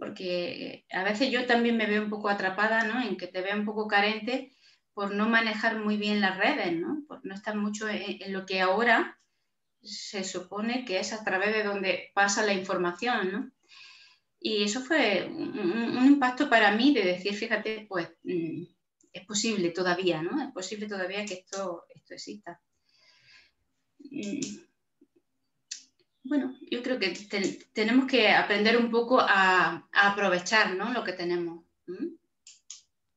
porque 0.00 0.86
a 0.90 1.04
veces 1.04 1.30
yo 1.30 1.46
también 1.46 1.76
me 1.76 1.86
veo 1.86 2.02
un 2.02 2.10
poco 2.10 2.28
atrapada, 2.28 2.84
¿no? 2.84 3.00
En 3.00 3.16
que 3.16 3.26
te 3.26 3.42
veo 3.42 3.56
un 3.56 3.64
poco 3.64 3.86
carente 3.86 4.52
por 4.98 5.14
no 5.14 5.28
manejar 5.28 5.78
muy 5.78 5.96
bien 5.96 6.20
las 6.20 6.36
redes, 6.38 6.76
¿no? 6.76 7.04
por 7.06 7.24
no 7.24 7.32
estar 7.32 7.54
mucho 7.54 7.88
en, 7.88 8.32
lo 8.32 8.44
que 8.46 8.60
ahora 8.60 9.16
se 9.80 10.24
supone 10.24 10.84
que 10.84 10.98
es 10.98 11.12
a 11.12 11.22
través 11.22 11.54
de 11.54 11.62
donde 11.62 12.10
pasa 12.14 12.44
la 12.44 12.52
información. 12.52 13.30
¿no? 13.30 13.52
Y 14.40 14.64
eso 14.64 14.80
fue 14.80 15.30
un, 15.32 16.04
impacto 16.04 16.50
para 16.50 16.72
mí 16.72 16.92
de 16.92 17.04
decir, 17.04 17.32
fíjate, 17.34 17.86
pues 17.88 18.08
mm, 18.24 18.64
es 19.12 19.26
posible 19.26 19.70
todavía, 19.70 20.22
¿no? 20.22 20.42
Es 20.42 20.52
posible 20.52 20.86
todavía 20.86 21.24
que 21.24 21.34
esto, 21.34 21.84
exista. 22.10 22.60
Bueno, 26.24 26.54
yo 26.70 26.82
creo 26.82 26.98
que 26.98 27.10
tenemos 27.72 28.06
que 28.06 28.28
aprender 28.28 28.76
un 28.76 28.90
poco 28.90 29.20
a, 29.20 29.88
aprovechar 29.92 30.74
¿no? 30.74 30.92
lo 30.92 31.04
que 31.04 31.12
tenemos 31.12 31.64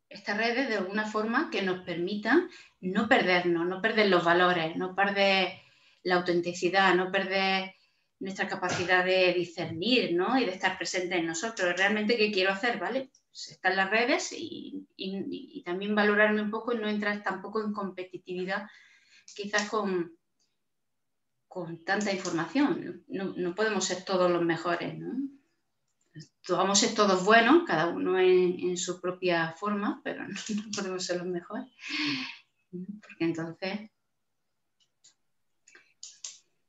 estas 0.07 0.37
redes 0.37 0.67
de 0.69 0.75
alguna 0.75 1.05
forma 1.05 1.49
que 1.49 1.61
nos 1.61 1.83
permitan 1.83 2.49
no 2.81 3.07
perdernos, 3.07 3.65
no 3.65 3.81
perder 3.81 4.07
los 4.07 4.23
valores, 4.23 4.75
no 4.75 4.95
perder 4.95 5.59
la 6.03 6.15
autenticidad, 6.15 6.95
no 6.95 7.11
perder 7.11 7.75
nuestra 8.19 8.47
capacidad 8.47 9.03
de 9.03 9.33
discernir 9.33 10.13
¿no? 10.13 10.37
y 10.37 10.45
de 10.45 10.51
estar 10.51 10.77
presente 10.77 11.15
en 11.15 11.25
nosotros. 11.25 11.73
Realmente, 11.77 12.17
¿qué 12.17 12.31
quiero 12.31 12.51
hacer? 12.51 12.77
¿Vale? 12.77 13.09
Están 13.33 13.75
las 13.75 13.89
redes 13.89 14.33
y, 14.37 15.63
también 15.65 15.95
valorarme 15.95 16.41
un 16.41 16.51
poco 16.51 16.73
y 16.73 16.77
no 16.77 16.89
entrar 16.89 17.23
tampoco 17.23 17.63
en 17.63 17.71
competitividad, 17.71 18.67
quizás 19.35 19.69
con, 19.69 20.17
con 21.47 21.83
tanta 21.83 22.11
información. 22.11 23.03
No, 23.07 23.33
no 23.35 23.55
podemos 23.55 23.85
ser 23.85 24.03
todos 24.03 24.29
los 24.29 24.43
mejores. 24.43 24.97
¿no? 24.97 25.31
vamos 26.49 26.83
a 26.83 26.87
ser 26.87 26.95
todos 26.95 27.23
buenos, 27.25 27.63
cada 27.65 27.87
uno 27.87 28.19
en, 28.19 28.77
su 28.77 28.99
propia 28.99 29.53
forma, 29.53 30.01
pero 30.03 30.27
no, 30.27 30.35
podemos 30.75 31.05
ser 31.05 31.17
los 31.17 31.27
mejores. 31.27 31.67
Porque 32.71 33.25
entonces. 33.25 33.89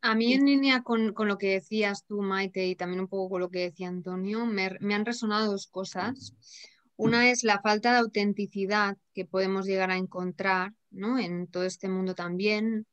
A 0.03 0.17
mí 0.17 0.35
en 0.35 0.45
línea 0.45 0.83
con, 0.83 1.15
lo 1.17 1.39
que 1.39 1.53
decías 1.53 2.05
tú, 2.05 2.23
Maite, 2.23 2.67
y 2.67 2.75
también 2.75 3.01
un 3.01 3.09
poco 3.09 3.31
con 3.31 3.41
lo 3.41 3.51
que 3.51 3.61
decía 3.61 3.89
Antonio, 3.89 4.45
me, 4.47 4.77
me 4.81 4.95
han 4.95 5.07
resonado 5.07 5.53
dos 5.53 5.69
cosas. 5.69 6.35
Una 6.97 7.31
es 7.31 7.45
la 7.45 7.61
falta 7.61 7.93
de 7.93 7.99
autenticidad 7.99 8.97
que 9.15 9.25
podemos 9.25 9.65
llegar 9.65 9.93
a 9.93 9.97
encontrar 9.97 10.75
¿no? 10.91 11.19
en 11.19 11.47
todo 11.47 11.65
este 11.65 11.89
mundo 11.89 12.15
también, 12.17 12.87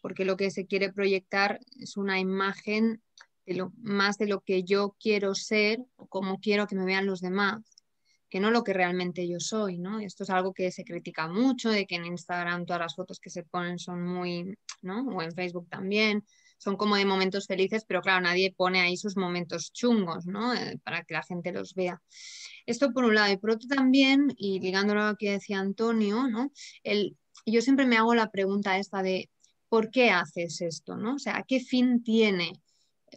porque 0.00 0.24
lo 0.24 0.36
que 0.36 0.50
se 0.50 0.66
quiere 0.66 0.92
proyectar 0.92 1.60
es 1.80 1.96
una 1.96 2.18
imagen 2.18 3.00
lo, 3.46 3.72
más 3.76 4.18
de 4.18 4.26
lo 4.26 4.40
que 4.40 4.64
yo 4.64 4.96
quiero 4.98 5.34
ser 5.34 5.78
o 5.94 6.06
cómo 6.08 6.40
quiero 6.40 6.66
que 6.66 6.74
me 6.74 6.84
vean 6.84 7.06
los 7.06 7.20
demás, 7.20 7.62
que 8.28 8.40
no 8.40 8.50
lo 8.50 8.64
que 8.64 8.72
realmente 8.72 9.28
yo 9.28 9.38
soy, 9.38 9.78
¿no? 9.78 10.00
Esto 10.00 10.24
es 10.24 10.30
algo 10.30 10.52
que 10.52 10.72
se 10.72 10.84
critica 10.84 11.28
mucho, 11.28 11.70
de 11.70 11.86
que 11.86 11.94
en 11.94 12.06
Instagram 12.06 12.66
todas 12.66 12.82
las 12.82 12.96
fotos 12.96 13.20
que 13.20 13.30
se 13.30 13.44
ponen 13.44 13.78
son 13.78 14.02
muy, 14.02 14.58
¿no? 14.82 15.06
O 15.06 15.22
en 15.22 15.32
Facebook 15.32 15.68
también, 15.68 16.24
son 16.58 16.76
como 16.76 16.96
de 16.96 17.04
momentos 17.04 17.46
felices, 17.46 17.84
pero 17.86 18.02
claro, 18.02 18.22
nadie 18.22 18.54
pone 18.56 18.80
ahí 18.80 18.96
sus 18.96 19.16
momentos 19.16 19.72
chungos, 19.72 20.26
¿no? 20.26 20.54
Eh, 20.54 20.78
para 20.84 21.04
que 21.04 21.14
la 21.14 21.22
gente 21.22 21.52
los 21.52 21.74
vea. 21.74 22.02
Esto 22.66 22.92
por 22.92 23.04
un 23.04 23.14
lado. 23.14 23.32
Y 23.32 23.36
por 23.36 23.50
otro 23.50 23.68
también, 23.68 24.32
y 24.36 24.60
ligándolo 24.60 25.02
a 25.02 25.10
lo 25.10 25.16
que 25.16 25.32
decía 25.32 25.60
Antonio, 25.60 26.28
¿no? 26.28 26.50
El, 26.82 27.16
yo 27.44 27.60
siempre 27.62 27.86
me 27.86 27.96
hago 27.96 28.14
la 28.14 28.30
pregunta 28.30 28.78
esta 28.78 29.02
de, 29.02 29.30
¿por 29.68 29.90
qué 29.90 30.10
haces 30.10 30.60
esto? 30.60 30.96
¿no? 30.96 31.14
O 31.14 31.18
sea, 31.18 31.44
¿qué 31.46 31.60
fin 31.60 32.02
tiene 32.02 32.52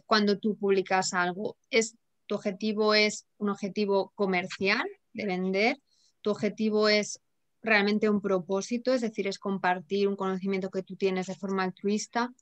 cuando 0.06 0.38
tú 0.38 0.56
publicas 0.56 1.12
algo? 1.14 1.56
¿Es, 1.70 1.96
¿Tu 2.26 2.34
objetivo 2.34 2.94
es 2.94 3.26
un 3.38 3.50
objetivo 3.50 4.12
comercial 4.14 4.86
de 5.12 5.26
vender? 5.26 5.78
¿Tu 6.20 6.30
objetivo 6.30 6.88
es 6.88 7.20
realmente 7.62 8.08
un 8.08 8.20
propósito? 8.20 8.92
Es 8.94 9.00
decir, 9.00 9.26
es 9.26 9.38
compartir 9.38 10.06
un 10.06 10.16
conocimiento 10.16 10.70
que 10.70 10.82
tú 10.82 10.96
tienes 10.96 11.26
de 11.26 11.34
forma 11.34 11.64
altruista. 11.64 12.32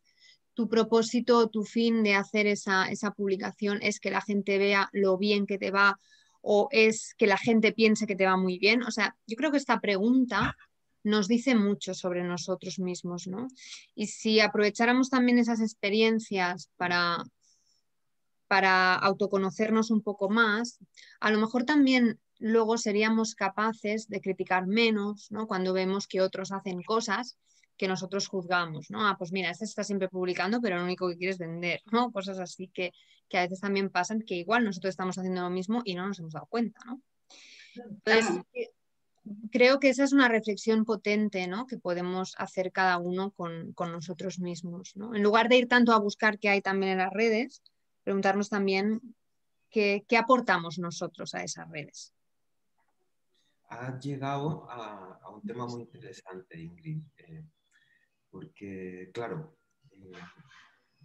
¿Tu 0.58 0.68
propósito 0.68 1.38
o 1.38 1.48
tu 1.48 1.62
fin 1.62 2.02
de 2.02 2.14
hacer 2.16 2.48
esa, 2.48 2.90
esa 2.90 3.12
publicación 3.12 3.78
es 3.80 4.00
que 4.00 4.10
la 4.10 4.20
gente 4.20 4.58
vea 4.58 4.90
lo 4.92 5.16
bien 5.16 5.46
que 5.46 5.56
te 5.56 5.70
va 5.70 6.00
o 6.40 6.66
es 6.72 7.14
que 7.16 7.28
la 7.28 7.38
gente 7.38 7.70
piense 7.70 8.08
que 8.08 8.16
te 8.16 8.26
va 8.26 8.36
muy 8.36 8.58
bien? 8.58 8.82
O 8.82 8.90
sea, 8.90 9.14
yo 9.28 9.36
creo 9.36 9.52
que 9.52 9.56
esta 9.56 9.78
pregunta 9.78 10.56
nos 11.04 11.28
dice 11.28 11.54
mucho 11.54 11.94
sobre 11.94 12.24
nosotros 12.24 12.80
mismos, 12.80 13.28
¿no? 13.28 13.46
Y 13.94 14.08
si 14.08 14.40
aprovecháramos 14.40 15.10
también 15.10 15.38
esas 15.38 15.60
experiencias 15.60 16.72
para, 16.76 17.22
para 18.48 18.96
autoconocernos 18.96 19.92
un 19.92 20.02
poco 20.02 20.28
más, 20.28 20.80
a 21.20 21.30
lo 21.30 21.38
mejor 21.38 21.66
también 21.66 22.18
luego 22.40 22.78
seríamos 22.78 23.36
capaces 23.36 24.08
de 24.08 24.20
criticar 24.20 24.66
menos, 24.66 25.30
¿no? 25.30 25.46
Cuando 25.46 25.72
vemos 25.72 26.08
que 26.08 26.20
otros 26.20 26.50
hacen 26.50 26.82
cosas 26.82 27.38
que 27.78 27.88
nosotros 27.88 28.28
juzgamos, 28.28 28.90
¿no? 28.90 29.06
Ah, 29.06 29.16
pues 29.16 29.32
mira, 29.32 29.50
este 29.50 29.64
está 29.64 29.84
siempre 29.84 30.08
publicando, 30.08 30.60
pero 30.60 30.76
lo 30.76 30.84
único 30.84 31.08
que 31.08 31.16
quiere 31.16 31.32
es 31.32 31.38
vender, 31.38 31.80
¿no? 31.90 32.12
Cosas 32.12 32.38
así 32.38 32.68
que, 32.68 32.92
a 33.32 33.42
veces 33.42 33.60
también 33.60 33.88
pasan, 33.88 34.22
que 34.22 34.34
igual 34.34 34.64
nosotros 34.64 34.90
estamos 34.90 35.16
haciendo 35.16 35.42
lo 35.42 35.50
mismo 35.50 35.80
y 35.84 35.94
no 35.94 36.06
nos 36.06 36.18
hemos 36.18 36.32
dado 36.32 36.46
cuenta, 36.46 36.80
¿no? 36.84 37.00
Entonces, 37.74 38.42
creo 39.52 39.78
que 39.78 39.90
esa 39.90 40.04
es 40.04 40.12
una 40.12 40.28
reflexión 40.28 40.84
potente, 40.84 41.46
¿no? 41.46 41.66
Que 41.66 41.78
podemos 41.78 42.34
hacer 42.38 42.72
cada 42.72 42.98
uno 42.98 43.30
con, 43.30 43.72
con 43.72 43.92
nosotros 43.92 44.40
mismos, 44.40 44.96
¿no? 44.96 45.14
En 45.14 45.22
lugar 45.22 45.48
de 45.48 45.58
ir 45.58 45.68
tanto 45.68 45.92
a 45.92 45.98
buscar 45.98 46.38
qué 46.38 46.48
hay 46.48 46.60
también 46.60 46.92
en 46.92 46.98
las 46.98 47.12
redes, 47.12 47.62
preguntarnos 48.02 48.48
también 48.48 49.00
qué, 49.70 50.04
aportamos 50.18 50.78
nosotros 50.78 51.34
a 51.34 51.42
esas 51.42 51.68
redes. 51.70 52.14
Has 53.68 54.02
llegado 54.02 54.66
a, 54.70 55.20
un 55.30 55.42
tema 55.42 55.66
muy 55.66 55.82
interesante, 55.82 56.58
Ingrid, 56.58 57.02
eh, 57.18 57.44
porque, 58.30 59.10
claro, 59.12 59.58
eh, 59.90 60.12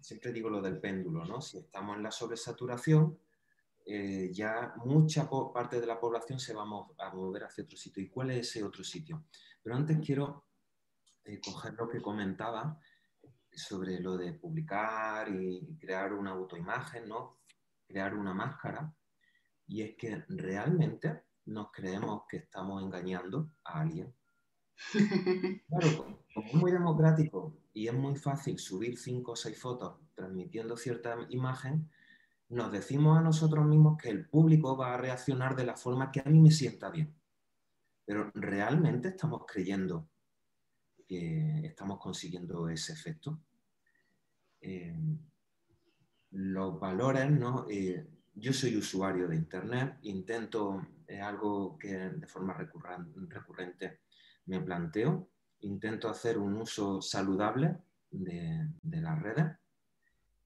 siempre 0.01 0.31
digo 0.31 0.49
lo 0.49 0.61
del 0.61 0.79
péndulo, 0.79 1.25
¿no? 1.25 1.41
Si 1.41 1.57
estamos 1.57 1.97
en 1.97 2.03
la 2.03 2.11
sobresaturación, 2.11 3.19
eh, 3.85 4.29
ya 4.31 4.73
mucha 4.77 5.29
parte 5.53 5.81
de 5.81 5.87
la 5.87 5.99
población 5.99 6.39
se 6.39 6.53
va 6.53 6.63
a 6.63 7.13
mover 7.13 7.43
hacia 7.43 7.63
otro 7.63 7.77
sitio. 7.77 8.03
¿Y 8.03 8.09
cuál 8.09 8.31
es 8.31 8.47
ese 8.47 8.63
otro 8.63 8.83
sitio? 8.83 9.25
Pero 9.61 9.75
antes 9.75 9.99
quiero 10.05 10.47
coger 11.45 11.73
lo 11.73 11.87
que 11.87 12.01
comentaba 12.01 12.79
sobre 13.51 13.99
lo 13.99 14.17
de 14.17 14.33
publicar 14.33 15.29
y 15.29 15.77
crear 15.79 16.13
una 16.13 16.31
autoimagen, 16.31 17.07
¿no? 17.07 17.39
crear 17.87 18.15
una 18.15 18.33
máscara. 18.33 18.91
Y 19.67 19.81
es 19.81 19.95
que 19.95 20.23
realmente 20.27 21.23
nos 21.45 21.71
creemos 21.71 22.23
que 22.27 22.37
estamos 22.37 22.81
engañando 22.83 23.51
a 23.63 23.81
alguien. 23.81 24.13
Claro, 25.67 26.22
como 26.33 26.47
es 26.47 26.53
muy 26.53 26.71
democrático 26.71 27.55
y 27.73 27.87
es 27.87 27.93
muy 27.93 28.15
fácil 28.15 28.57
subir 28.57 28.97
cinco 28.97 29.33
o 29.33 29.35
seis 29.35 29.59
fotos 29.59 29.99
transmitiendo 30.15 30.77
cierta 30.77 31.15
imagen, 31.29 31.89
nos 32.49 32.71
decimos 32.71 33.17
a 33.17 33.21
nosotros 33.21 33.65
mismos 33.65 33.97
que 33.97 34.09
el 34.09 34.27
público 34.27 34.77
va 34.77 34.93
a 34.93 34.97
reaccionar 34.97 35.55
de 35.55 35.65
la 35.65 35.75
forma 35.75 36.11
que 36.11 36.21
a 36.21 36.29
mí 36.29 36.39
me 36.39 36.51
sienta 36.51 36.89
bien. 36.89 37.13
Pero 38.05 38.31
realmente 38.35 39.09
estamos 39.09 39.43
creyendo 39.47 40.07
que 41.07 41.65
estamos 41.65 41.99
consiguiendo 41.99 42.67
ese 42.69 42.93
efecto. 42.93 43.39
Eh, 44.61 44.95
los 46.31 46.79
valores, 46.79 47.29
¿no? 47.31 47.65
Eh, 47.69 48.07
yo 48.33 48.53
soy 48.53 48.75
usuario 48.75 49.27
de 49.27 49.35
Internet, 49.35 49.99
intento, 50.01 50.85
es 51.05 51.21
algo 51.21 51.77
que 51.77 51.95
de 51.95 52.27
forma 52.27 52.53
recurrente 52.55 54.01
me 54.45 54.59
planteo, 54.59 55.29
intento 55.63 56.09
hacer 56.09 56.37
un 56.37 56.55
uso 56.55 57.01
saludable 57.01 57.77
de, 58.11 58.69
las 58.83 59.21
redes. 59.21 59.45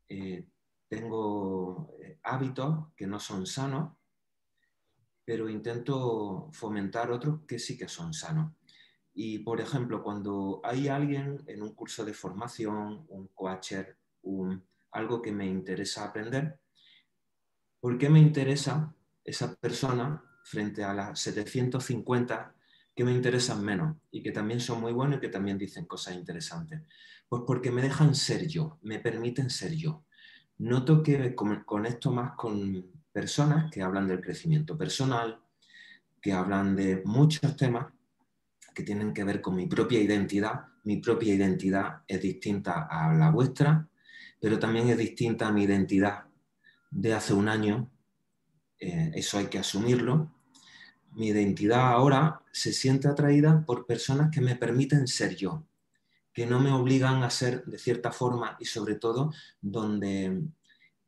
Eh, 0.10 0.48
tengo 0.88 1.94
eh, 2.02 2.20
hábitos 2.24 2.94
que 2.96 3.08
no 3.08 3.20
son 3.20 3.46
sanos, 3.46 3.94
pero 5.26 5.50
intento 5.50 6.50
fomentar 6.54 7.12
otros 7.12 7.42
que 7.46 7.60
sí 7.60 7.78
que 7.78 7.88
son 7.88 8.14
sanos. 8.14 8.54
Y, 9.14 9.40
por 9.40 9.60
ejemplo, 9.60 10.04
cuando 10.04 10.62
hay 10.64 10.88
alguien 10.88 11.44
en 11.48 11.64
un 11.64 11.74
curso 11.74 12.06
de 12.06 12.14
formación, 12.14 13.06
un 13.10 13.28
coacher, 13.34 13.98
un, 14.22 14.64
algo 14.92 15.22
que 15.22 15.32
me 15.32 15.46
interesa 15.46 16.06
aprender, 16.06 16.60
¿por 17.80 17.98
qué 17.98 18.10
me 18.10 18.20
interesa 18.20 18.96
esa 19.24 19.56
persona 19.56 20.24
frente 20.44 20.84
a 20.84 20.94
las 20.94 21.20
750 21.20 22.56
que 22.98 23.04
me 23.04 23.12
interesan 23.12 23.64
menos 23.64 23.96
y 24.10 24.24
que 24.24 24.32
también 24.32 24.60
son 24.60 24.82
muy 24.82 24.92
buenos 24.92 25.18
y 25.18 25.22
que 25.22 25.30
también 25.30 25.60
dicen 25.60 25.86
cosas 25.86 26.16
interesantes? 26.16 26.82
Pues 27.30 27.44
porque 27.46 27.70
me 27.70 27.84
dejan 27.84 28.16
ser 28.16 28.48
yo, 28.48 28.80
me 28.82 28.98
permiten 28.98 29.52
ser 29.52 29.76
yo. 29.76 30.04
Noto 30.58 31.04
que 31.04 31.36
conecto 31.36 32.12
más 32.12 32.32
con 32.36 32.92
personas 33.12 33.70
que 33.70 33.84
hablan 33.84 34.08
del 34.08 34.20
crecimiento 34.20 34.76
personal, 34.76 35.40
que 36.20 36.34
hablan 36.34 36.76
de 36.76 37.04
muchos 37.06 37.56
temas 37.56 37.94
que 38.74 38.82
tienen 38.82 39.14
que 39.14 39.24
ver 39.24 39.42
con 39.42 39.56
mi 39.56 39.68
propia 39.68 40.02
identidad. 40.02 40.66
Mi 40.84 40.98
propia 40.98 41.36
identidad 41.36 42.02
es 42.08 42.20
distinta 42.20 42.88
a 42.90 43.14
la 43.14 43.30
vuestra, 43.30 43.88
pero 44.42 44.58
también 44.58 44.90
es 44.90 44.98
distinta 44.98 45.48
a 45.48 45.52
mi 45.52 45.64
identidad 45.64 46.24
de 46.90 47.14
hace 47.14 47.36
un 47.36 47.48
año. 47.48 47.92
Eh, 48.80 49.12
eso 49.14 49.38
hay 49.38 49.46
que 49.46 49.60
asumirlo. 49.60 50.32
Mi 51.18 51.30
identidad 51.30 51.94
ahora 51.94 52.44
se 52.52 52.72
siente 52.72 53.08
atraída 53.08 53.64
por 53.66 53.88
personas 53.88 54.30
que 54.30 54.40
me 54.40 54.56
permiten 54.56 55.08
ser 55.08 55.36
yo, 55.36 55.66
que 56.32 56.46
no 56.46 56.60
me 56.60 56.72
obligan 56.72 57.24
a 57.24 57.32
ser 57.32 57.66
de 57.66 57.80
cierta 57.80 58.12
forma 58.12 58.56
y 58.60 58.66
sobre 58.66 58.96
todo 58.96 59.34
donde, 59.60 60.44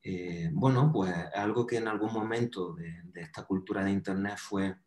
eh, 0.01 0.49
bueno, 0.51 0.91
pues 0.91 1.13
algo 1.35 1.67
que 1.67 1.77
en 1.77 1.87
algún 1.87 2.11
momento 2.11 2.73
de, 2.73 3.03
esta 3.21 3.45
cultura 3.45 3.83
de 3.83 3.91
Internet 3.91 4.39
fue 4.39 4.77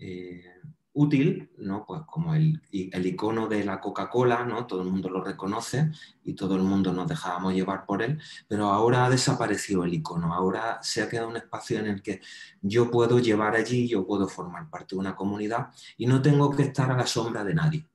eh, 0.00 0.54
útil, 0.96 1.50
¿no? 1.58 1.84
Pues 1.86 2.02
como 2.06 2.34
el, 2.34 2.60
el 2.72 3.06
icono 3.06 3.46
de 3.46 3.64
la 3.64 3.80
Coca-Cola, 3.80 4.44
¿no? 4.44 4.66
Todo 4.66 4.82
el 4.82 4.90
mundo 4.90 5.08
lo 5.08 5.22
reconoce 5.22 5.90
y 6.24 6.34
todo 6.34 6.56
el 6.56 6.62
mundo 6.62 6.92
nos 6.92 7.06
dejábamos 7.06 7.54
llevar 7.54 7.86
por 7.86 8.02
él, 8.02 8.20
pero 8.48 8.66
ahora 8.66 9.04
ha 9.04 9.10
desaparecido 9.10 9.84
el 9.84 9.94
icono, 9.94 10.34
ahora 10.34 10.78
se 10.82 11.02
ha 11.02 11.08
quedado 11.08 11.28
un 11.28 11.36
espacio 11.36 11.78
en 11.78 11.86
el 11.86 12.02
que 12.02 12.20
yo 12.62 12.90
puedo 12.90 13.18
llevar 13.18 13.54
allí, 13.54 13.86
yo 13.86 14.06
puedo 14.06 14.26
formar 14.26 14.68
parte 14.70 14.94
de 14.94 15.00
una 15.00 15.14
comunidad 15.14 15.68
y 15.96 16.06
no 16.06 16.20
tengo 16.22 16.50
que 16.50 16.62
estar 16.62 16.90
a 16.90 16.96
la 16.96 17.06
sombra 17.06 17.44
de 17.44 17.54
nadie 17.54 17.86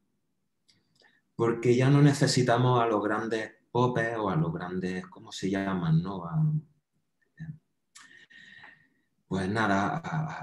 porque 1.35 1.75
ya 1.75 1.89
no 1.89 2.03
necesitamos 2.03 2.79
a 2.83 2.85
los 2.85 3.01
grandes 3.03 3.51
popes 3.71 4.15
o 4.15 4.29
a 4.29 4.35
los 4.35 4.53
grandes, 4.53 5.07
¿cómo 5.07 5.31
se 5.31 5.49
llaman? 5.49 6.03
No? 6.03 6.23
Pues 9.31 9.47
nada, 9.47 9.99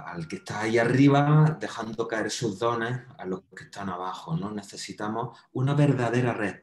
al 0.07 0.27
que 0.27 0.37
está 0.37 0.61
ahí 0.63 0.79
arriba, 0.79 1.59
dejando 1.61 2.09
caer 2.09 2.31
sus 2.31 2.59
dones 2.59 2.99
a 3.19 3.27
los 3.27 3.43
que 3.55 3.65
están 3.65 3.91
abajo. 3.91 4.35
¿no? 4.35 4.51
Necesitamos 4.51 5.39
una 5.53 5.75
verdadera 5.75 6.33
red, 6.33 6.63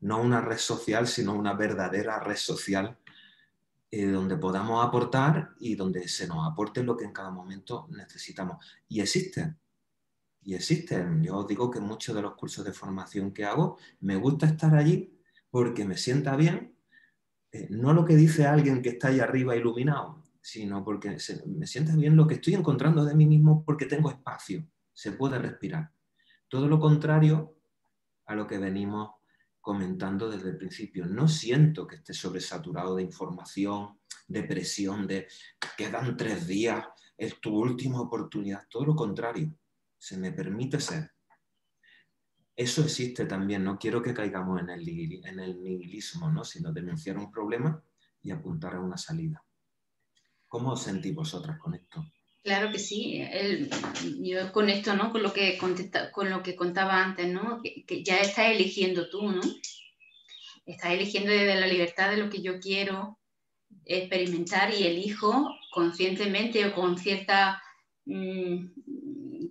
no 0.00 0.20
una 0.20 0.42
red 0.42 0.58
social, 0.58 1.06
sino 1.08 1.32
una 1.32 1.54
verdadera 1.54 2.20
red 2.20 2.36
social 2.36 2.98
eh, 3.90 4.08
donde 4.08 4.36
podamos 4.36 4.84
aportar 4.84 5.54
y 5.58 5.74
donde 5.74 6.06
se 6.06 6.28
nos 6.28 6.46
aporte 6.46 6.84
lo 6.84 6.98
que 6.98 7.06
en 7.06 7.14
cada 7.14 7.30
momento 7.30 7.86
necesitamos. 7.88 8.62
Y 8.86 9.00
existe, 9.00 9.54
y 10.42 10.54
existen. 10.54 11.24
Yo 11.24 11.38
os 11.38 11.46
digo 11.46 11.70
que 11.70 11.80
muchos 11.80 12.14
de 12.14 12.20
los 12.20 12.34
cursos 12.34 12.62
de 12.62 12.74
formación 12.74 13.32
que 13.32 13.46
hago, 13.46 13.78
me 14.00 14.16
gusta 14.16 14.44
estar 14.44 14.74
allí 14.74 15.18
porque 15.48 15.86
me 15.86 15.96
sienta 15.96 16.36
bien, 16.36 16.76
eh, 17.52 17.68
no 17.70 17.94
lo 17.94 18.04
que 18.04 18.16
dice 18.16 18.44
alguien 18.44 18.82
que 18.82 18.90
está 18.90 19.08
ahí 19.08 19.20
arriba 19.20 19.56
iluminado, 19.56 20.25
sino 20.46 20.84
porque 20.84 21.18
me 21.46 21.66
sienta 21.66 21.96
bien 21.96 22.14
lo 22.14 22.24
que 22.24 22.34
estoy 22.34 22.54
encontrando 22.54 23.04
de 23.04 23.16
mí 23.16 23.26
mismo 23.26 23.64
porque 23.64 23.86
tengo 23.86 24.10
espacio, 24.10 24.64
se 24.92 25.10
puede 25.10 25.40
respirar. 25.40 25.90
Todo 26.46 26.68
lo 26.68 26.78
contrario 26.78 27.56
a 28.26 28.36
lo 28.36 28.46
que 28.46 28.56
venimos 28.56 29.10
comentando 29.60 30.30
desde 30.30 30.50
el 30.50 30.56
principio. 30.56 31.04
No 31.04 31.26
siento 31.26 31.84
que 31.84 31.96
esté 31.96 32.14
sobresaturado 32.14 32.94
de 32.94 33.02
información, 33.02 33.98
de 34.28 34.44
presión, 34.44 35.08
de 35.08 35.26
quedan 35.76 36.16
tres 36.16 36.46
días, 36.46 36.86
es 37.18 37.40
tu 37.40 37.52
última 37.52 38.00
oportunidad. 38.00 38.68
Todo 38.70 38.86
lo 38.86 38.94
contrario 38.94 39.52
se 39.98 40.16
me 40.16 40.30
permite 40.30 40.78
ser. 40.78 41.10
Eso 42.54 42.84
existe 42.84 43.24
también, 43.26 43.64
no 43.64 43.80
quiero 43.80 44.00
que 44.00 44.14
caigamos 44.14 44.60
en 44.60 44.70
el, 44.70 44.88
en 45.24 45.40
el 45.40 45.60
nihilismo, 45.60 46.30
¿no? 46.30 46.44
sino 46.44 46.72
denunciar 46.72 47.18
un 47.18 47.32
problema 47.32 47.82
y 48.22 48.30
apuntar 48.30 48.76
a 48.76 48.80
una 48.80 48.96
salida. 48.96 49.42
¿Cómo 50.56 50.72
os 50.72 50.84
sentís 50.84 51.14
vosotras 51.14 51.58
con 51.58 51.74
esto? 51.74 52.02
Claro 52.42 52.72
que 52.72 52.78
sí, 52.78 53.22
yo 54.20 54.50
con 54.52 54.70
esto, 54.70 54.96
¿no? 54.96 55.12
Con 55.12 55.22
lo 55.22 55.30
que, 55.30 55.58
con 55.58 56.30
lo 56.30 56.42
que 56.42 56.56
contaba 56.56 57.04
antes, 57.04 57.28
¿no? 57.28 57.60
Que, 57.62 58.02
ya 58.02 58.20
estás 58.20 58.46
eligiendo 58.52 59.10
tú, 59.10 59.20
¿no? 59.20 59.42
Estás 60.64 60.92
eligiendo 60.92 61.30
desde 61.30 61.60
la 61.60 61.66
libertad 61.66 62.08
de 62.08 62.16
lo 62.16 62.30
que 62.30 62.40
yo 62.40 62.58
quiero 62.58 63.18
experimentar 63.84 64.72
y 64.72 64.86
elijo 64.86 65.54
conscientemente 65.74 66.64
o 66.64 66.74
con 66.74 66.96
cierta 66.96 67.60
Mm, 68.06 68.68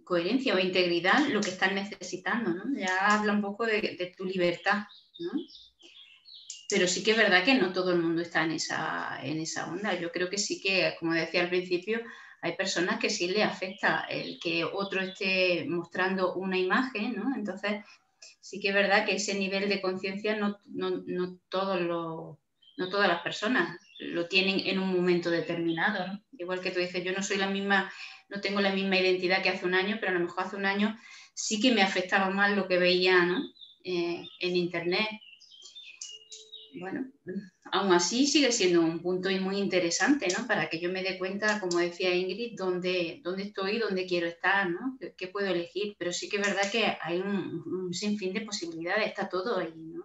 coherencia 0.06 0.56
o 0.56 0.60
integridad 0.60 1.28
lo 1.28 1.41
que 1.41 1.50
están 1.50 1.76
necesitando, 1.76 2.54
¿no? 2.54 2.63
Ya 2.78 3.08
habla 3.08 3.34
un 3.34 3.41
poco 3.41 3.65
de, 3.65 4.13
tu 4.18 4.24
libertad. 4.24 4.84
Pero 6.69 6.88
sí 6.88 7.04
que 7.04 7.12
es 7.12 7.17
verdad 7.17 7.43
que 7.43 7.56
no 7.56 7.71
todo 7.71 7.91
el 7.91 8.01
mundo 8.01 8.21
está 8.21 8.43
en 8.43 8.51
esa, 8.51 9.19
en 9.23 9.39
esa 9.39 9.67
onda. 9.67 9.99
Yo 9.99 10.12
creo 10.12 10.30
que 10.30 10.38
sí 10.38 10.60
que, 10.62 10.95
como 10.99 11.13
decía 11.13 11.41
al 11.41 11.49
principio, 11.49 12.01
hay 12.41 12.56
personas 12.56 12.99
que 12.99 13.10
sí 13.10 13.28
le 13.28 13.43
afecta 13.43 14.06
el 14.10 14.39
que 14.41 14.63
otro 14.63 15.01
esté 15.01 15.65
mostrando 15.67 16.34
una 16.34 16.58
imagen, 16.58 17.15
¿no? 17.15 17.36
Entonces, 17.36 17.84
sí 18.41 18.60
que 18.60 18.69
es 18.69 18.73
verdad 18.73 19.06
que 19.06 19.15
ese 19.15 19.36
nivel 19.36 19.69
de 19.69 19.82
conciencia 19.82 20.36
no, 20.36 20.60
no, 20.65 21.04
no, 21.06 21.38
no 21.47 22.89
todas 22.89 23.08
las 23.08 23.21
personas 23.21 23.80
lo 23.99 24.28
tienen 24.28 24.62
en 24.65 24.80
un 24.80 24.93
momento 24.93 25.30
determinado. 25.30 26.08
¿no? 26.08 26.21
Igual 26.38 26.62
que 26.62 26.71
tú 26.71 26.80
dices, 26.80 27.04
yo 27.04 27.13
no 27.13 27.23
soy 27.23 27.38
la 27.38 27.49
misma 27.49 27.91
no 28.30 28.41
tengo 28.41 28.62
la 28.62 28.73
misma 28.73 28.97
identidad 28.97 29.41
que 29.41 29.49
hace 29.49 29.65
un 29.65 29.75
año, 29.75 29.97
pero 29.99 30.12
a 30.12 30.15
lo 30.15 30.21
mejor 30.21 30.45
hace 30.45 30.56
un 30.56 30.65
año 30.65 30.97
sí 31.34 31.60
que 31.60 31.73
me 31.73 31.82
afectaba 31.82 32.30
más 32.30 32.56
lo 32.56 32.67
que 32.67 32.78
veía 32.78 33.28
eh, 33.84 34.28
en 34.39 34.56
Internet. 34.56 35.08
Bueno, 36.80 37.10
aún 37.72 37.94
así 37.94 38.28
sigue 38.28 38.52
siendo 38.52 38.82
un 38.82 39.02
punto 39.02 39.30
muy 39.42 39.58
interesante, 39.58 40.28
¿no? 40.38 40.48
Para 40.48 40.70
que 40.70 40.80
yo 40.80 40.92
me 40.92 41.04
dé 41.04 41.18
cuenta, 41.18 41.60
como 41.60 41.80
decía 41.80 42.14
Ingrid, 42.14 42.58
dónde, 42.58 43.22
dónde 43.24 43.44
estoy, 43.44 43.80
dónde 43.80 44.06
quiero 44.06 44.28
estar, 44.28 44.70
¿no? 44.70 44.98
¿Qué, 45.18 45.28
puedo 45.28 45.48
elegir? 45.48 45.96
Pero 45.98 46.12
sí 46.12 46.30
que 46.30 46.38
es 46.38 46.48
verdad 46.48 46.72
que 46.72 46.98
hay 47.02 47.20
un, 47.20 47.64
un 47.66 47.94
sinfín 47.94 48.34
de 48.34 48.42
posibilidades, 48.42 49.08
está 49.08 49.30
todo 49.30 49.58
ahí, 49.58 49.74
¿no? 49.76 50.04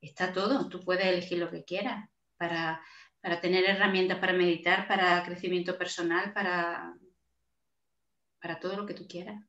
Está 0.00 0.32
todo, 0.32 0.68
tú 0.68 0.80
puedes 0.80 1.06
elegir 1.06 1.38
lo 1.38 1.50
que 1.50 1.64
quieras 1.64 2.08
para, 2.36 2.80
para 3.20 3.40
tener 3.40 3.64
herramientas 3.64 4.18
para 4.18 4.32
meditar, 4.32 4.86
para 4.86 5.24
crecimiento 5.24 5.76
personal, 5.76 6.32
para, 6.32 6.94
para 8.40 8.60
todo 8.60 8.76
lo 8.76 8.86
que 8.86 8.94
tú 8.94 9.06
quieras. 9.08 9.42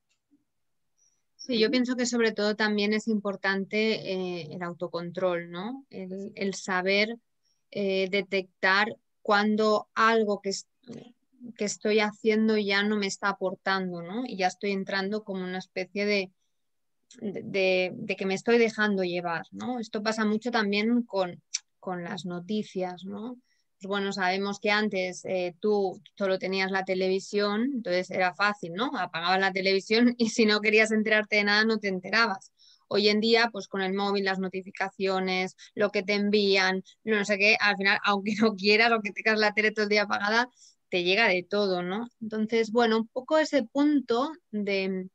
Sí, 1.48 1.60
yo 1.60 1.72
pienso 1.72 1.96
que 1.96 2.06
sobre 2.06 2.34
todo 2.34 2.58
también 2.58 2.92
es 2.92 3.08
importante 3.08 4.12
eh, 4.12 4.50
el 4.52 4.62
autocontrol, 4.62 5.50
¿no? 5.50 5.86
El, 5.90 6.54
saber 6.56 7.20
eh, 7.72 8.10
detectar 8.12 8.98
cuando 9.22 9.88
algo 9.96 10.42
que, 10.42 10.52
que, 11.56 11.64
estoy 11.64 12.02
haciendo 12.02 12.58
ya 12.58 12.84
no 12.84 12.98
me 12.98 13.08
está 13.08 13.30
aportando, 13.30 14.02
¿no? 14.02 14.26
Y 14.26 14.36
ya 14.36 14.48
estoy 14.48 14.72
entrando 14.72 15.24
como 15.24 15.46
una 15.46 15.60
especie 15.60 16.06
de, 16.06 16.32
de, 17.22 17.94
de 17.96 18.16
que 18.18 18.26
me 18.26 18.34
estoy 18.34 18.58
dejando 18.58 19.06
llevar, 19.06 19.46
¿no? 19.52 19.80
Esto 19.80 20.04
pasa 20.04 20.26
mucho 20.26 20.52
también 20.52 21.04
con, 21.04 21.42
con 21.80 22.04
las 22.04 22.26
noticias, 22.26 23.06
¿no? 23.06 23.38
Pues 23.80 23.88
bueno, 23.88 24.12
sabemos 24.12 24.60
que 24.60 24.72
antes 24.72 25.24
eh, 25.26 25.56
tú 25.60 26.02
solo 26.18 26.40
tenías 26.40 26.72
la 26.72 26.84
televisión, 26.84 27.70
entonces 27.76 28.10
era 28.10 28.34
fácil, 28.34 28.74
¿no? 28.74 28.92
Apagabas 28.98 29.40
la 29.40 29.52
televisión 29.52 30.16
y 30.18 30.30
si 30.30 30.46
no 30.46 30.62
querías 30.62 30.92
enterarte 30.92 31.38
de 31.38 31.44
nada, 31.44 31.64
no 31.66 31.78
te 31.78 31.88
enterabas. 31.90 32.52
Hoy 32.88 33.10
en 33.10 33.20
día, 33.20 33.50
pues 33.52 33.68
con 33.68 33.82
el 33.82 33.94
móvil, 33.94 34.26
las 34.26 34.40
notificaciones, 34.40 35.56
lo 35.76 35.92
que 35.92 36.04
te 36.04 36.14
envían, 36.14 36.84
no 37.04 37.24
sé 37.26 37.38
qué, 37.38 37.58
al 37.60 37.78
final, 37.78 38.00
aunque 38.04 38.34
no 38.42 38.56
quieras 38.56 38.92
o 38.92 39.02
que 39.02 39.12
tengas 39.12 39.40
la 39.40 39.54
tele 39.54 39.72
todo 39.72 39.84
el 39.84 39.90
día 39.90 40.04
apagada, 40.04 40.50
te 40.90 41.04
llega 41.04 41.28
de 41.28 41.44
todo, 41.44 41.84
¿no? 41.84 42.08
Entonces, 42.22 42.72
bueno, 42.72 42.98
un 42.98 43.08
poco 43.08 43.38
ese 43.38 43.64
punto 43.64 44.32
de, 44.52 45.10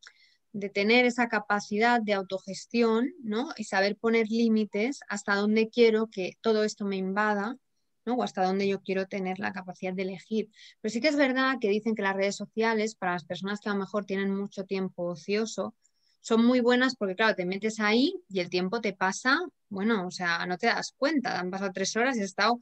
de 0.52 0.68
tener 0.68 1.04
esa 1.06 1.28
capacidad 1.28 2.00
de 2.00 2.12
autogestión, 2.12 3.12
¿no? 3.24 3.48
Y 3.56 3.64
saber 3.64 3.96
poner 3.96 4.28
límites 4.28 5.00
hasta 5.08 5.34
dónde 5.34 5.68
quiero 5.70 6.08
que 6.08 6.34
todo 6.42 6.62
esto 6.62 6.84
me 6.84 6.96
invada, 6.96 7.56
O 8.06 8.22
hasta 8.22 8.44
dónde 8.44 8.66
yo 8.66 8.80
quiero 8.80 9.06
tener 9.06 9.38
la 9.38 9.52
capacidad 9.52 9.92
de 9.92 10.02
elegir. 10.02 10.50
Pero 10.80 10.92
sí 10.92 11.00
que 11.00 11.08
es 11.08 11.16
verdad 11.16 11.56
que 11.60 11.68
dicen 11.68 11.94
que 11.94 12.02
las 12.02 12.16
redes 12.16 12.36
sociales, 12.36 12.94
para 12.94 13.12
las 13.12 13.24
personas 13.24 13.60
que 13.60 13.68
a 13.68 13.74
lo 13.74 13.78
mejor 13.80 14.04
tienen 14.04 14.34
mucho 14.34 14.64
tiempo 14.64 15.04
ocioso, 15.04 15.74
son 16.20 16.44
muy 16.44 16.60
buenas 16.60 16.96
porque, 16.96 17.16
claro, 17.16 17.34
te 17.34 17.44
metes 17.44 17.80
ahí 17.80 18.14
y 18.28 18.40
el 18.40 18.48
tiempo 18.48 18.80
te 18.80 18.92
pasa, 18.92 19.40
bueno, 19.68 20.06
o 20.06 20.10
sea, 20.10 20.46
no 20.46 20.56
te 20.56 20.68
das 20.68 20.94
cuenta, 20.96 21.38
han 21.38 21.50
pasado 21.50 21.72
tres 21.72 21.96
horas 21.96 22.16
y 22.16 22.20
has 22.20 22.26
estado 22.26 22.58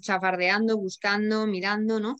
chafardeando, 0.00 0.76
buscando, 0.76 1.46
mirando, 1.46 2.00
¿no? 2.00 2.16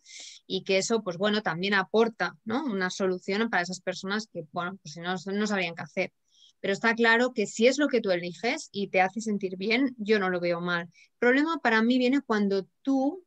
Y 0.46 0.62
que 0.62 0.78
eso, 0.78 1.02
pues 1.02 1.16
bueno, 1.18 1.42
también 1.42 1.74
aporta, 1.74 2.36
¿no? 2.44 2.64
Una 2.64 2.90
solución 2.90 3.50
para 3.50 3.64
esas 3.64 3.80
personas 3.80 4.28
que, 4.32 4.44
bueno, 4.52 4.78
pues 4.82 4.94
si 4.94 5.00
no, 5.00 5.14
no 5.32 5.46
sabrían 5.46 5.74
qué 5.74 5.82
hacer. 5.82 6.12
Pero 6.61 6.73
está 6.73 6.95
claro 6.95 7.33
que 7.33 7.47
si 7.47 7.66
es 7.66 7.79
lo 7.79 7.88
que 7.88 8.01
tú 8.01 8.11
eliges 8.11 8.69
y 8.73 8.88
te 8.88 9.01
hace 9.01 9.21
sentir 9.21 9.57
bien, 9.57 9.95
yo 9.99 10.19
no 10.19 10.31
lo 10.31 10.40
veo 10.40 10.61
mal. 10.61 10.83
El 10.83 11.19
problema 11.19 11.59
para 11.62 11.83
mí 11.83 11.99
viene 11.99 12.21
cuando 12.23 12.66
tú 12.83 13.25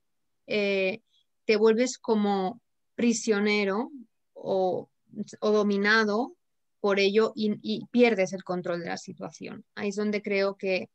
eh, 0.48 1.02
te 1.46 1.56
vuelves 1.56 1.98
como 1.98 2.62
prisionero 2.96 3.92
o, 4.34 4.89
dominado 5.42 6.36
por 6.80 7.00
ello 7.00 7.34
y, 7.36 7.86
pierdes 7.92 8.34
el 8.34 8.44
control 8.44 8.82
de 8.82 8.89
la 8.89 8.98
situación. 8.98 9.63
Ahí 9.76 9.89
es 9.89 9.96
donde 9.96 10.22
creo 10.22 10.58
que, 10.58 10.89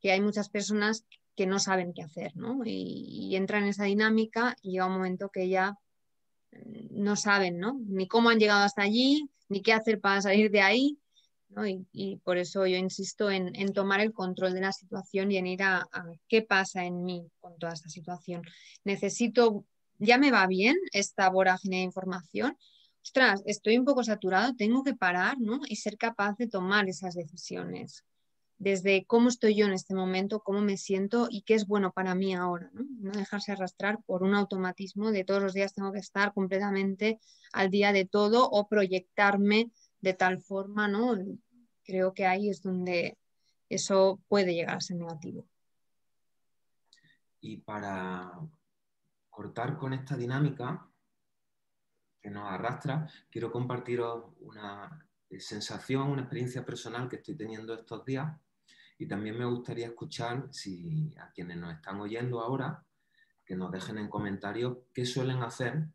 que 0.00 0.12
hay 0.12 0.20
muchas 0.20 0.48
personas 0.48 1.04
que 1.34 1.46
no 1.46 1.58
saben 1.58 1.92
qué 1.92 2.02
hacer, 2.02 2.36
¿no? 2.36 2.62
Y, 2.64 3.06
y, 3.08 3.36
entran 3.36 3.64
en 3.64 3.70
esa 3.70 3.84
dinámica 3.84 4.56
y 4.62 4.72
llega 4.72 4.86
un 4.86 4.94
momento 4.94 5.28
que 5.28 5.48
ya 5.48 5.78
mm, 6.52 7.02
no 7.02 7.16
saben, 7.16 7.58
¿no? 7.58 7.78
Ni 7.86 8.08
cómo 8.08 8.30
han 8.30 8.38
llegado 8.38 8.64
hasta 8.64 8.82
allí, 8.82 9.30
ni 9.48 9.62
qué 9.62 9.72
hacer 9.72 10.00
para 10.00 10.22
salir 10.22 10.50
de 10.50 10.62
ahí, 10.62 10.98
Y, 11.92 12.16
por 12.18 12.36
eso 12.36 12.66
yo 12.66 12.76
insisto 12.76 13.30
en, 13.30 13.72
tomar 13.72 14.00
el 14.00 14.12
control 14.12 14.52
de 14.52 14.60
la 14.60 14.72
situación 14.72 15.32
y 15.32 15.36
en 15.36 15.46
ir 15.46 15.62
a, 15.62 15.88
qué 16.28 16.42
pasa 16.42 16.84
en 16.84 17.04
mí 17.04 17.30
con 17.40 17.56
toda 17.58 17.72
esta 17.72 17.88
situación. 17.88 18.42
Necesito, 18.84 19.64
ya 19.98 20.18
me 20.18 20.30
va 20.30 20.46
bien 20.46 20.76
esta 20.92 21.30
vorágine 21.30 21.76
de 21.76 21.82
información, 21.82 22.58
ostras, 23.02 23.42
estoy 23.46 23.78
un 23.78 23.84
poco 23.84 24.02
saturado, 24.02 24.54
tengo 24.56 24.82
que 24.82 24.94
parar, 24.94 25.38
¿no? 25.38 25.60
Y 25.66 25.76
ser 25.76 25.96
capaz 25.96 26.36
de 26.36 26.48
tomar 26.48 26.88
esas 26.88 27.14
decisiones 27.14 28.04
desde 28.58 29.04
cómo 29.04 29.28
estoy 29.28 29.54
yo 29.54 29.66
en 29.66 29.72
este 29.72 29.94
momento, 29.94 30.40
cómo 30.40 30.60
me 30.60 30.76
siento 30.76 31.28
y 31.30 31.42
qué 31.42 31.54
es 31.54 31.66
bueno 31.66 31.92
para 31.92 32.14
mí 32.14 32.34
ahora. 32.34 32.70
No 32.72 33.12
dejarse 33.12 33.52
arrastrar 33.52 33.98
por 34.06 34.22
un 34.22 34.34
automatismo 34.34 35.10
de 35.10 35.24
todos 35.24 35.42
los 35.42 35.52
días 35.52 35.74
tengo 35.74 35.92
que 35.92 35.98
estar 35.98 36.32
completamente 36.32 37.20
al 37.52 37.70
día 37.70 37.92
de 37.92 38.06
todo 38.06 38.48
o 38.48 38.66
proyectarme 38.66 39.70
de 40.00 40.14
tal 40.14 40.40
forma, 40.40 40.88
¿no? 40.88 41.16
Creo 41.84 42.12
que 42.12 42.26
ahí 42.26 42.48
es 42.48 42.62
donde 42.62 43.16
eso 43.68 44.20
puede 44.28 44.54
llegar 44.54 44.76
a 44.76 44.80
ser 44.80 44.96
negativo. 44.96 45.46
Y 47.40 47.58
para 47.58 48.32
cortar 49.30 49.76
con 49.76 49.92
esta 49.92 50.16
dinámica 50.16 50.88
que 52.20 52.30
nos 52.30 52.50
arrastra, 52.50 53.08
quiero 53.30 53.52
compartiros 53.52 54.32
una 54.40 55.06
sensación, 55.38 56.10
una 56.10 56.22
experiencia 56.22 56.64
personal 56.64 57.08
que 57.08 57.16
estoy 57.16 57.36
teniendo 57.36 57.74
estos 57.74 58.04
días 58.04 58.36
y 58.98 59.06
también 59.06 59.38
me 59.38 59.44
gustaría 59.44 59.86
escuchar 59.86 60.48
si 60.50 61.14
a 61.18 61.30
quienes 61.30 61.58
nos 61.58 61.74
están 61.74 62.00
oyendo 62.00 62.40
ahora, 62.40 62.84
que 63.44 63.54
nos 63.54 63.70
dejen 63.70 63.98
en 63.98 64.08
comentarios 64.08 64.78
qué 64.92 65.04
suelen 65.04 65.42
hacer 65.42 65.86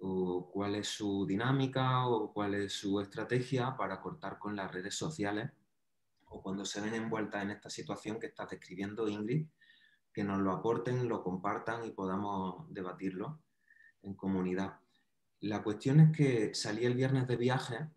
o 0.00 0.50
cuál 0.50 0.76
es 0.76 0.88
su 0.88 1.26
dinámica 1.26 2.06
o 2.06 2.32
cuál 2.32 2.54
es 2.54 2.72
su 2.72 3.00
estrategia 3.00 3.76
para 3.76 4.00
cortar 4.00 4.38
con 4.38 4.56
las 4.56 4.72
redes 4.72 4.94
sociales 4.94 5.50
o 6.26 6.42
cuando 6.42 6.64
se 6.64 6.80
ven 6.80 6.94
envueltas 6.94 7.42
en 7.42 7.50
esta 7.50 7.68
situación 7.68 8.18
que 8.18 8.28
estás 8.28 8.50
describiendo, 8.50 9.08
Ingrid, 9.08 9.46
que 10.12 10.24
nos 10.24 10.38
lo 10.38 10.52
aporten, 10.52 11.08
lo 11.08 11.22
compartan 11.22 11.84
y 11.84 11.90
podamos 11.90 12.72
debatirlo 12.72 13.42
en 14.02 14.14
comunidad. 14.14 14.78
La 15.40 15.62
cuestión 15.62 16.00
es 16.00 16.16
que 16.16 16.54
salí 16.54 16.84
el 16.84 16.94
viernes 16.94 17.26
de 17.26 17.36
viaje, 17.36 17.88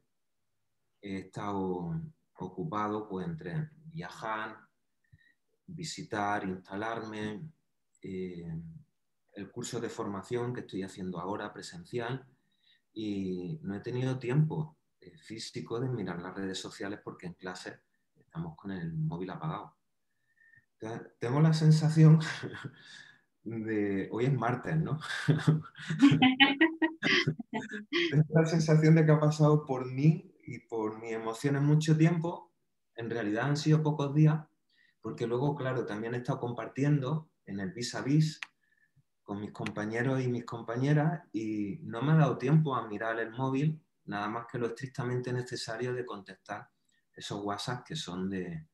he 1.02 1.18
estado 1.20 2.02
ocupado 2.36 3.08
pues, 3.08 3.28
entre 3.28 3.70
viajar, 3.86 4.58
visitar, 5.68 6.44
instalarme, 6.48 7.50
eh, 8.02 8.62
el 9.34 9.52
curso 9.52 9.80
de 9.80 9.90
formación 9.90 10.54
que 10.54 10.62
estoy 10.62 10.84
haciendo 10.84 11.20
ahora 11.20 11.54
presencial 11.54 12.26
y 12.94 13.60
no 13.64 13.76
he 13.76 13.80
tenido 13.80 14.20
tiempo 14.20 14.78
eh, 15.00 15.18
físico 15.18 15.80
de 15.80 15.90
mirar 15.90 16.22
las 16.22 16.36
redes 16.36 16.60
sociales 16.60 17.00
porque 17.04 17.28
en 17.28 17.34
clase 17.34 17.82
estamos 18.16 18.56
con 18.56 18.72
el 18.72 18.94
móvil 18.94 19.32
apagado. 19.32 19.76
tengo 21.20 21.42
la 21.42 21.54
sensación 21.54 22.20
de, 23.44 24.08
hoy 24.12 24.26
es 24.26 24.34
martes, 24.34 24.78
¿no? 24.78 25.00
tengo 28.12 28.26
la 28.30 28.46
sensación 28.46 28.96
de 28.96 29.06
que 29.06 29.12
ha 29.12 29.20
pasado 29.20 29.66
por 29.66 29.92
mí 29.92 30.32
y 30.46 30.60
por 30.60 31.00
mis 31.00 31.14
emociones 31.14 31.62
mucho 31.62 31.98
tiempo 31.98 32.54
en 32.96 33.10
realidad 33.10 33.46
han 33.46 33.58
sido 33.58 33.82
pocos 33.82 34.14
días, 34.14 34.46
porque 35.02 35.28
luego, 35.28 35.56
claro, 35.56 35.86
también 35.86 36.14
he 36.14 36.18
estado 36.18 36.40
compartiendo 36.40 37.30
en 37.46 37.60
el 37.60 37.72
vis 37.72 37.96
a 37.96 38.02
vis 38.02 38.40
con 39.24 39.40
mis 39.40 39.52
compañeros 39.52 40.22
y 40.22 40.28
mis 40.28 40.46
compañeras 40.46 41.24
y 41.32 41.80
no 41.84 42.02
me 42.02 42.12
ha 42.12 42.18
dado 42.18 42.38
tiempo 42.38 42.76
a 42.76 42.88
mirar 42.88 43.20
el 43.20 43.32
móvil, 43.32 43.82
nada 44.06 44.28
más 44.28 44.48
que 44.52 44.58
lo 44.58 44.68
estrictamente 44.68 45.32
necesario 45.32 45.94
de 45.94 46.06
contestar 46.06 46.70
esos 47.14 47.44
WhatsApp 47.44 47.86
que 47.86 47.96
son 47.96 48.30
de, 48.30 48.68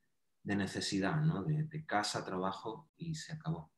necesidad, 0.44 1.22
¿no? 1.22 1.44
de, 1.44 1.86
casa, 1.86 2.26
trabajo 2.26 2.90
y 2.98 3.14
se 3.16 3.34
acabó. 3.34 3.72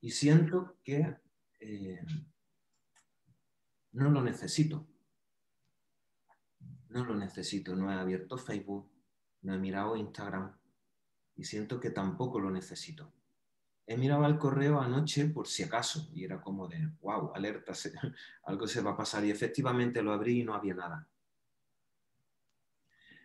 Y 0.00 0.10
siento 0.10 0.78
que 0.82 1.16
eh, 1.60 2.00
no 3.92 4.10
lo 4.10 4.22
necesito. 4.22 4.88
No 6.88 7.04
lo 7.04 7.14
necesito. 7.14 7.76
No 7.76 7.90
he 7.90 7.94
abierto 7.94 8.38
Facebook, 8.38 8.90
no 9.42 9.54
he 9.54 9.58
mirado 9.58 9.96
Instagram 9.96 10.56
y 11.34 11.44
siento 11.44 11.80
que 11.80 11.90
tampoco 11.90 12.40
lo 12.40 12.50
necesito. 12.50 13.12
He 13.86 13.96
mirado 13.96 14.26
el 14.26 14.38
correo 14.38 14.80
anoche 14.80 15.26
por 15.26 15.48
si 15.48 15.64
acaso 15.64 16.08
y 16.14 16.24
era 16.24 16.40
como 16.40 16.68
de, 16.68 16.88
wow, 17.00 17.32
alerta, 17.34 17.72
algo 18.44 18.66
se 18.66 18.80
va 18.80 18.92
a 18.92 18.96
pasar 18.96 19.24
y 19.24 19.30
efectivamente 19.30 20.02
lo 20.02 20.12
abrí 20.12 20.40
y 20.40 20.44
no 20.44 20.54
había 20.54 20.74
nada. 20.74 21.08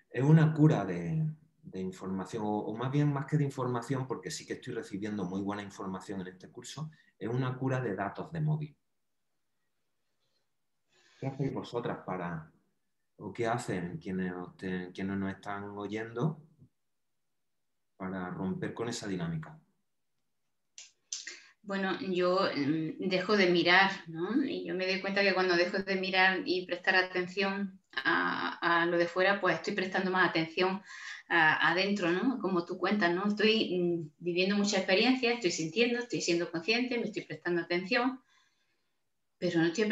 Es 0.10 0.24
una 0.24 0.54
cura 0.54 0.84
de, 0.84 1.32
información, 1.74 2.42
o, 2.44 2.74
más 2.76 2.92
bien 2.92 3.14
más 3.14 3.28
que 3.28 3.38
de 3.38 3.44
información, 3.44 4.08
porque 4.08 4.32
sí 4.32 4.48
que 4.48 4.54
estoy 4.54 4.74
recibiendo 4.74 5.26
muy 5.26 5.42
buena 5.42 5.62
información 5.62 6.22
en 6.22 6.28
este 6.28 6.50
curso, 6.50 6.90
es 7.20 7.30
una 7.30 7.56
cura 7.56 7.80
de 7.80 7.96
datos 7.96 8.32
de 8.32 8.42
móvil. 8.42 8.76
¿Qué 11.20 11.28
hacéis 11.28 11.54
vosotras 11.54 12.00
para, 12.04 12.52
o 13.18 13.32
qué 13.32 13.46
hacen 13.46 14.00
quienes, 14.00 14.34
quienes 14.58 15.18
nos 15.18 15.32
están 15.32 15.66
oyendo 15.78 16.42
para 17.96 18.32
romper 18.32 18.74
con 18.74 18.90
esa 18.90 19.08
dinámica? 19.08 19.60
Bueno, 21.68 21.98
yo 22.00 22.50
mm, 22.56 23.10
dejo 23.10 23.36
de 23.36 23.48
mirar, 23.48 23.92
¿no? 24.08 24.42
Y 24.42 24.66
yo 24.66 24.74
me 24.74 24.88
doy 24.88 25.02
cuenta 25.02 25.22
que 25.22 25.34
cuando 25.34 25.58
dejo 25.58 25.80
de 25.80 25.96
mirar 25.98 26.42
y 26.46 26.66
prestar 26.66 26.96
atención 26.96 27.82
a, 27.92 28.86
lo 28.90 28.98
de 28.98 29.06
fuera, 29.06 29.42
pues 29.42 29.56
estoy 29.58 29.74
prestando 29.76 30.10
más 30.10 30.30
atención 30.30 30.82
adentro, 31.28 32.10
¿no? 32.10 32.40
Como 32.40 32.64
tú 32.66 32.78
cuentas, 32.78 33.14
¿no? 33.14 33.28
Estoy 33.28 33.78
mm, 33.78 34.12
viviendo 34.20 34.56
mucha 34.56 34.78
experiencia, 34.78 35.34
estoy 35.34 35.52
sintiendo, 35.52 36.00
estoy 36.00 36.22
siendo 36.22 36.50
consciente, 36.50 36.98
me 36.98 37.08
estoy 37.08 37.26
prestando 37.26 37.62
atención 37.62 38.22
pero 39.40 39.60
no 39.60 39.68
estoy, 39.68 39.88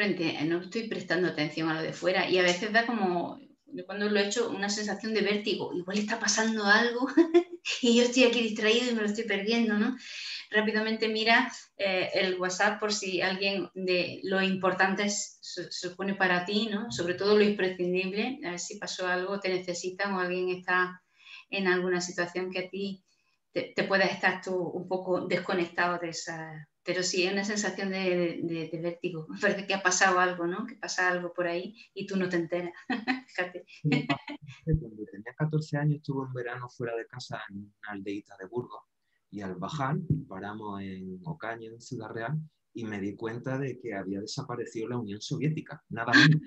no 0.48 0.62
estoy 0.62 0.88
prestando 0.88 1.28
atención 1.28 1.70
a 1.70 1.76
lo 1.76 1.82
de 1.82 1.94
fuera 1.94 2.28
y 2.28 2.40
a 2.40 2.42
veces 2.42 2.72
da 2.72 2.86
como, 2.86 3.40
cuando 3.86 4.10
lo 4.10 4.20
he 4.20 4.28
hecho, 4.28 4.50
una 4.50 4.70
sensación 4.70 5.14
de 5.14 5.22
vértigo, 5.22 5.72
igual 5.76 6.00
está 6.00 6.20
pasando 6.20 6.66
algo 6.66 7.08
y 7.82 7.96
yo 7.96 8.04
estoy 8.04 8.24
aquí 8.24 8.42
distraído 8.42 8.90
y 8.90 8.96
me 8.96 9.02
lo 9.02 9.08
estoy 9.08 9.26
perdiendo, 9.26 9.78
¿no? 9.78 9.96
Rápidamente 10.56 11.10
mira 11.10 11.52
eh, 11.76 12.10
el 12.14 12.40
WhatsApp 12.40 12.80
por 12.80 12.94
si 12.94 13.22
alguien 13.22 13.70
de 13.74 14.22
lo 14.24 14.42
importante 14.42 15.10
se 15.10 15.70
supone 15.70 16.16
para 16.16 16.46
ti, 16.46 16.70
¿no? 16.72 16.90
Sobre 16.92 17.16
todo 17.16 17.38
lo 17.38 17.44
imprescindible, 17.44 18.40
a 18.46 18.52
ver 18.52 18.60
si 18.60 18.78
pasó 18.78 19.06
algo, 19.06 19.42
te 19.42 19.50
necesitan 19.50 20.14
o 20.14 20.20
alguien 20.22 20.48
está 20.50 21.02
en 21.50 21.68
alguna 21.68 22.00
situación 22.00 22.52
que 22.52 22.60
a 22.60 22.70
ti 22.70 23.04
te, 23.52 23.74
te 23.76 23.84
puedas 23.84 24.10
estar 24.12 24.42
tú 24.42 24.56
un 24.56 24.88
poco 24.88 25.28
desconectado 25.28 26.00
de 26.00 26.10
esa... 26.10 26.70
Pero 26.84 27.04
sí, 27.04 27.26
es 27.26 27.34
una 27.34 27.44
sensación 27.44 27.90
de, 27.90 28.40
de, 28.44 28.80
vértigo. 28.80 29.28
Parece 29.42 29.68
que 29.68 29.74
ha 29.74 29.84
pasado 29.84 30.20
algo, 30.20 30.48
¿no? 30.48 30.66
Que 30.66 30.76
pasa 30.76 31.10
algo 31.10 31.34
por 31.34 31.48
ahí 31.48 31.76
y 31.94 32.06
tú 32.06 32.16
no 32.16 32.30
te 32.30 32.38
enteras. 32.38 32.72
Cuando 34.64 35.06
tenía 35.12 35.34
14 35.36 35.78
años 35.78 35.98
estuve 35.98 36.28
en 36.28 36.34
verano 36.34 36.70
fuera 36.70 36.96
de 36.96 37.08
casa 37.08 37.42
en 37.50 37.58
una 37.58 37.92
aldeita 37.92 38.38
de 38.38 38.46
Burgos 38.46 38.84
y 39.32 39.42
al 39.42 39.56
bajar 39.56 39.98
paramos 40.28 40.82
en 40.82 41.20
Ocaña, 41.24 41.70
en 41.70 41.82
Ciudad 41.82 42.10
Real, 42.10 42.40
y 42.74 42.84
me 42.86 43.00
di 43.00 43.16
cuenta 43.16 43.58
de 43.58 43.80
que 43.80 43.94
había 43.94 44.20
desaparecido 44.22 44.90
la 44.90 44.98
Unión 44.98 45.22
Soviética. 45.22 45.82
Nada 45.90 46.12
menos. 46.14 46.42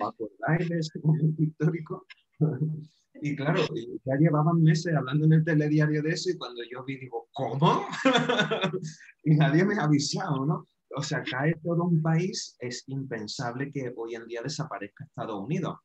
¿Os 0.00 0.08
acordáis 0.08 0.68
de 0.68 0.78
ese 0.78 0.98
momento 1.02 1.42
histórico? 1.42 2.06
Y 3.22 3.34
claro, 3.34 3.62
ya 4.04 4.16
llevaban 4.16 4.62
meses 4.62 4.94
hablando 4.94 5.24
en 5.24 5.32
el 5.32 5.44
telediario 5.44 6.02
de 6.02 6.10
eso 6.10 6.30
y 6.30 6.36
cuando 6.36 6.60
yo 6.70 6.84
vi 6.84 6.98
digo, 6.98 7.28
¿cómo? 7.32 7.86
y 9.24 9.34
nadie 9.34 9.64
me 9.64 9.74
ha 9.76 9.84
avisado, 9.84 10.44
¿no? 10.44 10.68
O 10.94 11.02
sea, 11.02 11.22
cae 11.22 11.54
todo 11.62 11.84
un 11.84 12.02
país, 12.02 12.56
es 12.58 12.84
impensable 12.88 13.72
que 13.72 13.92
hoy 13.96 14.14
en 14.14 14.26
día 14.26 14.42
desaparezca 14.42 15.04
Estados 15.04 15.42
Unidos. 15.42 15.78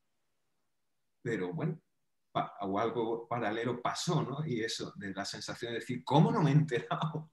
Pero 1.22 1.52
bueno, 1.52 1.80
o 2.60 2.78
algo 2.78 3.26
paralelo 3.28 3.80
pasó, 3.80 4.22
¿no? 4.22 4.46
Y 4.46 4.62
eso, 4.62 4.92
de 4.96 5.12
la 5.12 5.24
sensación 5.24 5.72
de 5.72 5.80
decir, 5.80 6.02
¿cómo 6.04 6.30
no 6.30 6.42
me 6.42 6.50
he 6.50 6.54
enterado? 6.54 7.30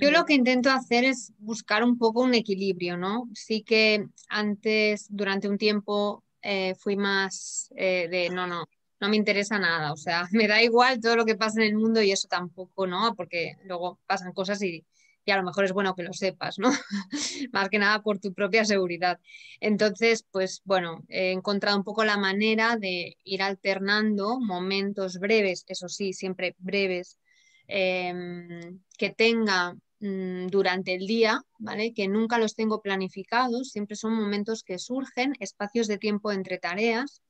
Yo 0.00 0.10
lo 0.10 0.24
que 0.24 0.34
intento 0.34 0.70
hacer 0.70 1.04
es 1.04 1.32
buscar 1.38 1.82
un 1.82 1.98
poco 1.98 2.22
un 2.22 2.34
equilibrio, 2.34 2.96
¿no? 2.96 3.28
Sí 3.34 3.62
que 3.62 4.06
antes, 4.28 5.06
durante 5.10 5.48
un 5.48 5.58
tiempo, 5.58 6.22
eh, 6.42 6.74
fui 6.78 6.96
más 6.96 7.72
eh, 7.76 8.08
de, 8.08 8.30
no, 8.30 8.46
no, 8.46 8.66
no 9.00 9.08
me 9.08 9.16
interesa 9.16 9.58
nada, 9.58 9.92
o 9.92 9.96
sea, 9.96 10.28
me 10.32 10.46
da 10.46 10.62
igual 10.62 11.00
todo 11.00 11.16
lo 11.16 11.24
que 11.24 11.36
pasa 11.36 11.60
en 11.62 11.68
el 11.68 11.76
mundo 11.76 12.02
y 12.02 12.12
eso 12.12 12.28
tampoco, 12.28 12.86
¿no? 12.86 13.14
Porque 13.14 13.56
luego 13.64 13.98
pasan 14.06 14.32
cosas 14.32 14.62
y, 14.62 14.84
y 15.24 15.30
a 15.30 15.36
lo 15.36 15.42
mejor 15.42 15.64
es 15.64 15.72
bueno 15.72 15.94
que 15.94 16.02
lo 16.02 16.12
sepas, 16.12 16.58
¿no? 16.58 16.70
Más 17.52 17.68
que 17.68 17.78
nada 17.78 18.02
por 18.02 18.18
tu 18.18 18.32
propia 18.34 18.64
seguridad. 18.64 19.20
Entonces, 19.60 20.26
pues 20.30 20.60
bueno, 20.64 21.02
he 21.08 21.30
encontrado 21.32 21.76
un 21.76 21.84
poco 21.84 22.04
la 22.04 22.16
manera 22.18 22.76
de 22.76 23.16
ir 23.24 23.42
alternando 23.42 24.38
momentos 24.40 25.18
breves, 25.18 25.64
eso 25.66 25.88
sí, 25.88 26.12
siempre 26.12 26.54
breves, 26.58 27.18
em, 27.66 28.80
que 28.98 29.10
tenga 29.10 29.74
mm, 30.00 30.48
durante 30.48 30.94
el 30.94 31.06
día, 31.06 31.40
¿vale? 31.58 31.94
Que 31.94 32.08
nunca 32.08 32.38
los 32.38 32.54
tengo 32.54 32.82
planificados, 32.82 33.70
siempre 33.70 33.96
son 33.96 34.14
momentos 34.14 34.62
que 34.62 34.78
surgen, 34.78 35.34
espacios 35.40 35.86
de 35.88 35.98
tiempo 35.98 36.32
entre 36.32 36.58
tareas, 36.58 37.22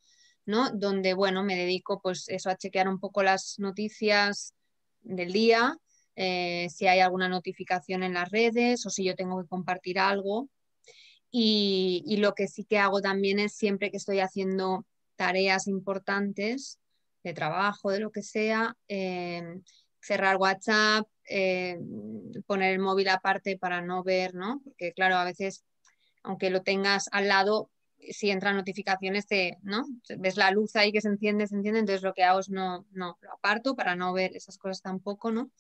¿no? 0.46 0.70
Donde, 0.70 1.14
bueno, 1.14 1.42
me 1.44 1.56
dedico 1.56 2.00
pues 2.00 2.28
eso 2.28 2.50
a 2.50 2.56
chequear 2.56 2.88
un 2.88 3.00
poco 3.00 3.22
las 3.22 3.58
noticias 3.58 4.54
del 5.02 5.32
día, 5.32 5.76
eh, 6.16 6.68
si 6.70 6.86
hay 6.86 7.00
alguna 7.00 7.28
notificación 7.28 8.02
en 8.02 8.14
las 8.14 8.30
redes 8.30 8.86
o 8.86 8.90
si 8.90 9.04
yo 9.04 9.14
tengo 9.14 9.40
que 9.42 9.48
compartir 9.48 9.98
algo. 9.98 10.48
Y, 11.30 12.16
lo 12.18 12.34
que 12.34 12.46
sí 12.46 12.64
que 12.64 12.78
hago 12.78 13.00
también 13.00 13.40
es 13.40 13.56
siempre 13.56 13.90
que 13.90 13.96
estoy 13.96 14.20
haciendo 14.20 14.86
tareas 15.16 15.66
importantes 15.66 16.78
de 17.24 17.34
trabajo, 17.34 17.90
de 17.90 18.00
lo 18.00 18.12
que 18.12 18.22
sea, 18.22 18.76
eh, 18.86 19.42
cerrar 20.00 20.36
WhatsApp, 20.36 21.08
eh, 21.28 21.78
poner 22.46 22.74
el 22.74 22.78
móvil 22.78 23.08
aparte 23.08 23.58
para 23.58 23.80
no 23.80 24.04
ver, 24.04 24.34
¿no? 24.34 24.60
Porque 24.62 24.92
claro, 24.92 25.16
a 25.16 25.24
veces, 25.24 25.64
aunque 26.22 26.50
lo 26.50 26.62
tengas 26.62 27.08
al 27.10 27.26
lado, 27.26 27.70
si 28.10 28.30
entran 28.30 28.56
notificaciones, 28.56 29.26
te, 29.26 29.58
¿no? 29.62 29.84
Ves 30.18 30.36
la 30.36 30.50
luz 30.50 30.76
ahí 30.76 30.92
que 30.92 31.00
se 31.00 31.08
enciende, 31.08 31.46
se 31.46 31.56
enciende, 31.56 31.80
entonces 31.80 32.02
lo 32.02 32.14
que 32.14 32.24
hago 32.24 32.40
es 32.40 32.50
no, 32.50 32.86
no, 32.92 33.18
lo 33.20 33.32
aparto 33.32 33.74
para 33.74 33.96
no 33.96 34.12
ver 34.12 34.36
esas 34.36 34.58
cosas 34.58 34.82
tampoco, 34.82 35.30
¿no? 35.30 35.50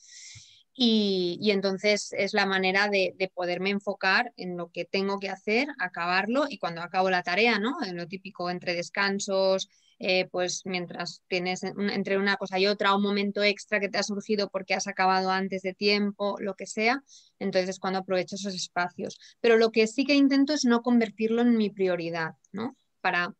Y, 0.76 1.38
y 1.40 1.52
entonces 1.52 2.12
es 2.12 2.34
la 2.34 2.46
manera 2.46 2.88
de, 2.88 3.14
de, 3.16 3.28
poderme 3.28 3.70
enfocar 3.70 4.32
en 4.36 4.56
lo 4.56 4.72
que 4.72 4.84
tengo 4.84 5.20
que 5.20 5.30
hacer, 5.30 5.68
acabarlo 5.78 6.46
y 6.48 6.58
cuando 6.58 6.82
acabo 6.82 7.10
la 7.10 7.22
tarea, 7.22 7.60
¿no? 7.60 7.76
En 7.84 7.96
lo 7.96 8.08
típico 8.08 8.50
entre 8.50 8.74
descansos, 8.74 9.68
eh, 9.98 10.26
pues 10.30 10.62
mientras 10.64 11.22
tienes 11.28 11.62
entre 11.62 12.18
una 12.18 12.36
cosa 12.36 12.58
y 12.58 12.66
otra 12.66 12.94
un 12.94 13.02
momento 13.02 13.42
extra 13.42 13.80
que 13.80 13.88
te 13.88 13.98
ha 13.98 14.02
surgido 14.02 14.48
porque 14.50 14.74
has 14.74 14.86
acabado 14.86 15.30
antes 15.30 15.62
de 15.62 15.74
tiempo, 15.74 16.36
lo 16.40 16.54
que 16.54 16.66
sea, 16.66 17.02
entonces 17.38 17.78
cuando 17.78 18.00
aprovecho 18.00 18.36
esos 18.36 18.54
espacios. 18.54 19.18
Pero 19.40 19.56
lo 19.56 19.70
que 19.70 19.86
sí 19.86 20.04
que 20.04 20.14
intento 20.14 20.52
es 20.52 20.64
no 20.64 20.82
convertirlo 20.82 21.42
en 21.42 21.56
mi 21.56 21.70
prioridad, 21.70 22.34
¿no? 22.52 22.76
Para 23.00 23.34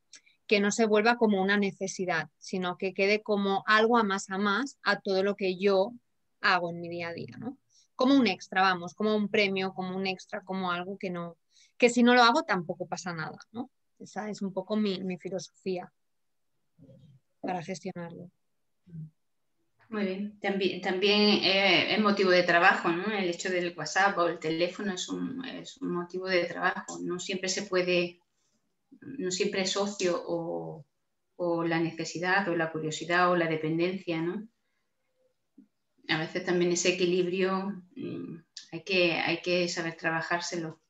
que 0.47 0.61
no 0.61 0.71
se 0.71 0.87
vuelva 0.87 1.17
como 1.17 1.43
una 1.43 1.57
necesidad, 1.57 2.29
sino 2.39 2.77
que 2.77 2.95
quede 2.95 3.23
como 3.23 3.65
algo 3.67 3.97
a 3.97 4.05
más 4.05 4.31
a 4.31 4.39
más 4.39 4.79
a 4.83 5.01
todo 5.01 5.23
lo 5.23 5.37
que 5.37 5.57
yo 5.57 5.93
hago 6.41 6.71
en 6.71 6.81
mi 6.81 6.89
día 6.89 7.09
a 7.09 7.15
día, 7.15 7.37
¿no? 7.39 7.59
Como 7.97 8.15
un 8.15 8.27
extra, 8.27 8.61
vamos, 8.61 8.95
como 8.95 9.17
un 9.17 9.29
premio, 9.29 9.73
como 9.73 9.97
un 9.97 10.07
extra, 10.07 10.43
como 10.43 10.71
algo 10.73 10.99
que 10.99 11.11
no, 11.11 11.37
que 11.79 11.89
si 11.89 12.03
no 12.03 12.15
lo 12.15 12.23
hago 12.23 12.43
tampoco 12.43 12.87
pasa 12.87 13.13
nada, 13.15 13.39
¿no? 13.53 13.71
Esa 13.99 14.29
es 14.29 14.43
un 14.43 14.53
poco 14.53 14.77
mi 14.77 15.17
filosofía 15.19 15.91
para 17.45 17.63
gestionarlo. 17.63 18.31
Muy 19.89 20.05
bien. 20.05 20.39
También, 20.41 20.81
también 20.81 21.41
es 21.45 22.01
motivo 22.01 22.31
de 22.31 22.43
trabajo, 22.43 22.89
¿no? 22.89 23.13
El 23.13 23.29
hecho 23.31 23.51
del 23.51 23.75
WhatsApp 23.77 24.19
o 24.19 24.27
el 24.27 24.39
teléfono 24.39 24.93
es 24.93 25.09
un, 25.09 25.45
es 25.45 25.77
un, 25.77 25.93
motivo 25.93 26.27
de 26.27 26.47
trabajo. 26.47 26.99
No 27.01 27.21
siempre 27.21 27.49
se 27.49 27.63
puede, 27.63 28.19
no 29.01 29.31
siempre 29.31 29.63
es 29.63 29.77
ocio 29.77 30.21
o, 30.27 30.85
o, 31.37 31.65
la 31.65 31.79
necesidad 31.79 32.49
o 32.49 32.57
la 32.57 32.73
curiosidad 32.73 33.31
o 33.31 33.37
la 33.37 33.47
dependencia, 33.47 34.21
¿no? 34.21 34.49
A 36.09 36.19
veces 36.19 36.45
también 36.45 36.73
ese 36.73 36.95
equilibrio 36.95 37.83
mm, 37.97 38.37
hay, 38.73 38.83
que, 38.83 39.13
hay 39.13 39.41
que 39.43 39.69
saber 39.69 39.97
trabajárselo. 39.97 40.81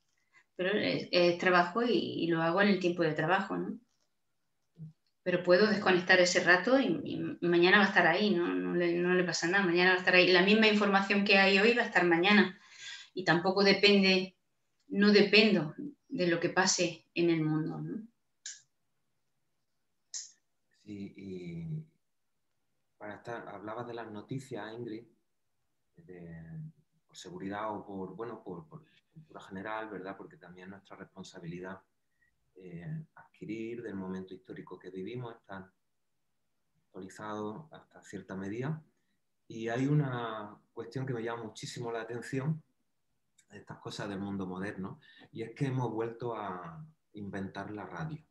Pero 0.56 0.70
es, 0.78 1.36
trabajo 1.38 1.82
y, 1.82 2.24
y, 2.24 2.26
lo 2.28 2.40
hago 2.40 2.62
en 2.62 2.68
el 2.68 2.80
tiempo 2.80 3.02
de 3.02 3.12
trabajo, 3.12 3.56
¿no? 3.56 3.78
Pero 5.24 5.42
puedo 5.42 5.66
desconectar 5.66 6.20
ese 6.20 6.44
rato 6.44 6.78
y, 6.78 7.18
mañana 7.40 7.78
va 7.78 7.84
a 7.84 7.88
estar 7.88 8.06
ahí, 8.06 8.34
¿no? 8.34 8.46
No, 8.46 8.74
le, 8.74 9.24
pasa 9.24 9.48
nada, 9.48 9.64
mañana 9.64 9.90
va 9.90 9.96
a 9.96 9.98
estar 9.98 10.14
ahí. 10.14 10.30
La 10.30 10.42
misma 10.42 10.68
información 10.68 11.24
que 11.24 11.38
hay 11.38 11.58
hoy 11.58 11.72
va 11.72 11.82
a 11.82 11.86
estar 11.86 12.04
mañana 12.04 12.60
y 13.14 13.24
tampoco 13.24 13.64
depende, 13.64 14.36
no 14.88 15.12
dependo 15.12 15.74
de 16.08 16.26
lo 16.26 16.38
que 16.38 16.50
pase 16.50 17.06
en 17.14 17.30
el 17.30 17.42
mundo, 17.42 17.80
¿no? 17.80 18.06
Sí, 20.84 21.14
y 21.16 21.86
para 22.98 23.14
estar, 23.16 23.48
hablabas 23.48 23.86
de 23.86 23.94
las 23.94 24.10
noticias, 24.10 24.74
Ingrid, 24.74 25.06
por 27.06 27.16
seguridad 27.16 27.74
o 27.74 27.86
por, 27.86 28.14
bueno, 28.14 28.42
por, 28.44 28.68
por 28.68 28.84
cultura 29.10 29.40
general, 29.40 29.88
¿verdad? 29.88 30.18
Porque 30.18 30.36
también 30.36 30.68
nuestra 30.68 30.96
responsabilidad 30.96 31.80
eh, 32.56 33.06
adquirir 33.14 33.82
del 33.82 33.94
momento 33.94 34.34
histórico 34.34 34.78
que 34.78 34.90
vivimos, 34.90 35.34
están 35.34 35.70
actualizados 36.76 37.66
hasta 37.72 38.02
cierta 38.02 38.36
medida. 38.36 38.82
Y 39.46 39.68
hay 39.68 39.86
una 39.86 40.56
cuestión 40.72 41.06
que 41.06 41.14
me 41.14 41.22
llama 41.22 41.44
muchísimo 41.44 41.92
la 41.92 42.02
atención 42.02 42.62
estas 43.50 43.78
cosas 43.78 44.08
del 44.08 44.18
mundo 44.18 44.46
moderno, 44.46 44.98
y 45.32 45.42
es 45.42 45.54
que 45.54 45.66
hemos 45.66 45.92
vuelto 45.92 46.34
a 46.34 46.84
inventar 47.12 47.70
la 47.70 47.86
radio. 47.86 48.24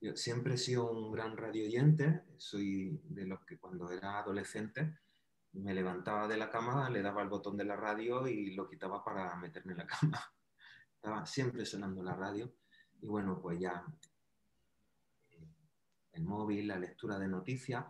Yo 0.00 0.14
siempre 0.14 0.54
he 0.54 0.58
sido 0.58 0.90
un 0.90 1.12
gran 1.12 1.36
radio 1.36 1.64
oyente, 1.64 2.22
soy 2.36 3.00
de 3.04 3.26
los 3.26 3.44
que 3.44 3.58
cuando 3.58 3.90
era 3.90 4.18
adolescente 4.18 4.98
me 5.52 5.74
levantaba 5.74 6.28
de 6.28 6.36
la 6.36 6.50
cama, 6.50 6.90
le 6.90 7.02
daba 7.02 7.22
el 7.22 7.28
botón 7.28 7.56
de 7.56 7.64
la 7.64 7.76
radio 7.76 8.28
y 8.28 8.54
lo 8.54 8.68
quitaba 8.68 9.02
para 9.02 9.34
meterme 9.36 9.72
en 9.72 9.78
la 9.78 9.86
cama. 9.86 10.20
Estaba 10.94 11.24
siempre 11.24 11.64
sonando 11.64 12.02
la 12.02 12.14
radio 12.14 12.52
y 13.00 13.06
bueno, 13.06 13.40
pues 13.40 13.58
ya 13.60 13.84
eh, 15.30 15.48
el 16.12 16.24
móvil, 16.24 16.68
la 16.68 16.78
lectura 16.78 17.18
de 17.18 17.28
noticias, 17.28 17.84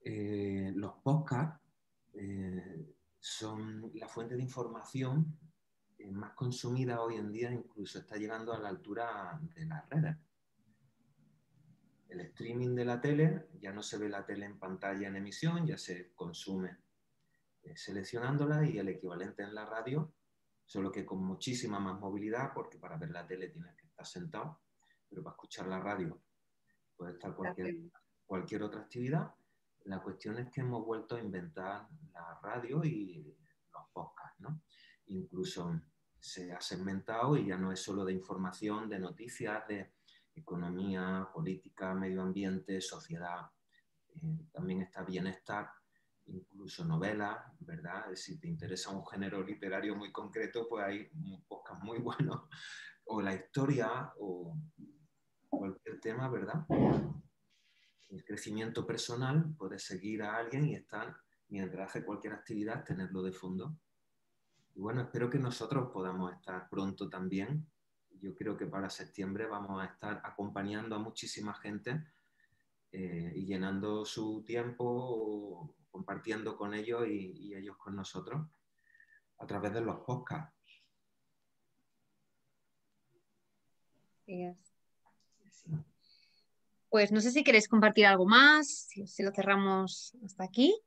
eh, 0.00 0.72
los 0.74 0.94
podcasts 1.02 1.60
eh, 2.14 2.94
son 3.18 3.90
la 3.94 4.08
fuente 4.08 4.36
de 4.36 4.42
información 4.42 5.38
más 6.10 6.32
consumida 6.32 7.02
hoy 7.02 7.16
en 7.16 7.32
día, 7.32 7.52
incluso 7.52 7.98
está 7.98 8.16
llegando 8.16 8.52
a 8.52 8.58
la 8.58 8.68
altura 8.68 9.38
de 9.54 9.66
las 9.66 9.88
redes. 9.90 10.16
El 12.08 12.20
streaming 12.20 12.74
de 12.74 12.84
la 12.84 13.00
tele, 13.00 13.48
ya 13.60 13.72
no 13.72 13.82
se 13.82 13.98
ve 13.98 14.08
la 14.08 14.24
tele 14.24 14.46
en 14.46 14.58
pantalla 14.58 15.08
en 15.08 15.16
emisión, 15.16 15.66
ya 15.66 15.76
se 15.76 16.12
consume 16.14 16.78
seleccionándola 17.74 18.64
y 18.64 18.78
el 18.78 18.88
equivalente 18.88 19.42
en 19.42 19.54
la 19.54 19.66
radio 19.66 20.14
solo 20.68 20.92
que 20.92 21.06
con 21.06 21.24
muchísima 21.24 21.80
más 21.80 21.98
movilidad, 21.98 22.52
porque 22.52 22.78
para 22.78 22.98
ver 22.98 23.10
la 23.10 23.26
tele 23.26 23.48
tienes 23.48 23.74
que 23.74 23.86
estar 23.86 24.04
sentado, 24.04 24.60
pero 25.08 25.22
para 25.22 25.32
escuchar 25.32 25.66
la 25.66 25.80
radio 25.80 26.20
puede 26.94 27.12
estar 27.12 27.34
cualquier, 27.34 27.74
cualquier 28.26 28.62
otra 28.62 28.82
actividad. 28.82 29.34
La 29.84 30.02
cuestión 30.02 30.36
es 30.36 30.50
que 30.50 30.60
hemos 30.60 30.84
vuelto 30.84 31.16
a 31.16 31.20
inventar 31.20 31.88
la 32.12 32.38
radio 32.42 32.84
y 32.84 33.34
los 33.72 33.88
podcasts, 33.94 34.40
¿no? 34.40 34.60
Incluso 35.06 35.80
se 36.20 36.52
ha 36.52 36.60
segmentado 36.60 37.38
y 37.38 37.46
ya 37.46 37.56
no 37.56 37.72
es 37.72 37.80
solo 37.80 38.04
de 38.04 38.12
información, 38.12 38.90
de 38.90 38.98
noticias, 38.98 39.66
de 39.68 39.94
economía, 40.34 41.30
política, 41.32 41.94
medio 41.94 42.20
ambiente, 42.20 42.82
sociedad. 42.82 43.50
Eh, 44.16 44.48
también 44.52 44.82
está 44.82 45.02
bienestar, 45.02 45.70
incluso 46.28 46.84
novelas, 46.84 47.38
¿verdad? 47.60 48.06
Si 48.14 48.38
te 48.38 48.48
interesa 48.48 48.90
un 48.90 49.06
género 49.06 49.42
literario 49.42 49.96
muy 49.96 50.12
concreto, 50.12 50.66
pues 50.68 50.84
hay 50.84 51.08
un 51.14 51.42
podcast 51.46 51.82
muy 51.82 51.98
buenos. 52.00 52.48
O 53.06 53.22
la 53.22 53.34
historia, 53.34 54.12
o 54.18 54.56
cualquier 55.48 56.00
tema, 56.00 56.28
¿verdad? 56.28 56.66
El 58.08 58.24
crecimiento 58.24 58.86
personal, 58.86 59.54
puedes 59.56 59.82
seguir 59.84 60.22
a 60.22 60.36
alguien 60.36 60.66
y 60.66 60.74
estar, 60.74 61.16
mientras 61.48 61.90
hace 61.90 62.04
cualquier 62.04 62.34
actividad, 62.34 62.84
tenerlo 62.84 63.22
de 63.22 63.32
fondo. 63.32 63.78
Y 64.74 64.80
bueno, 64.80 65.02
espero 65.02 65.28
que 65.28 65.38
nosotros 65.38 65.90
podamos 65.92 66.32
estar 66.32 66.68
pronto 66.68 67.08
también. 67.08 67.66
Yo 68.20 68.34
creo 68.34 68.56
que 68.56 68.66
para 68.66 68.90
septiembre 68.90 69.46
vamos 69.46 69.82
a 69.82 69.86
estar 69.86 70.20
acompañando 70.24 70.96
a 70.96 70.98
muchísima 70.98 71.54
gente 71.54 72.04
eh, 72.92 73.32
y 73.34 73.44
llenando 73.44 74.04
su 74.04 74.42
tiempo, 74.44 75.74
compartiendo 75.90 76.56
con 76.56 76.74
ellos 76.74 77.06
y, 77.08 77.54
ellos 77.54 77.76
con 77.76 77.96
nosotros 77.96 78.46
a 79.38 79.46
través 79.46 79.72
de 79.72 79.80
los 79.80 80.00
podcasts. 80.00 80.54
Pues 86.90 87.12
no 87.12 87.20
sé 87.20 87.30
si 87.30 87.44
queréis 87.44 87.68
compartir 87.68 88.06
algo 88.06 88.26
más, 88.26 88.88
si, 88.88 89.22
lo 89.22 89.30
cerramos 89.32 90.16
hasta 90.24 90.44
aquí. 90.44 90.78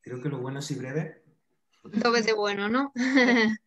Creo 0.00 0.20
que 0.22 0.28
lo 0.28 0.38
bueno 0.38 0.58
es 0.58 0.70
y 0.70 0.74
breve. 0.74 1.22
Todo 2.02 2.16
es 2.16 2.26
de 2.26 2.32
bueno, 2.32 2.68
¿no? 2.68 2.92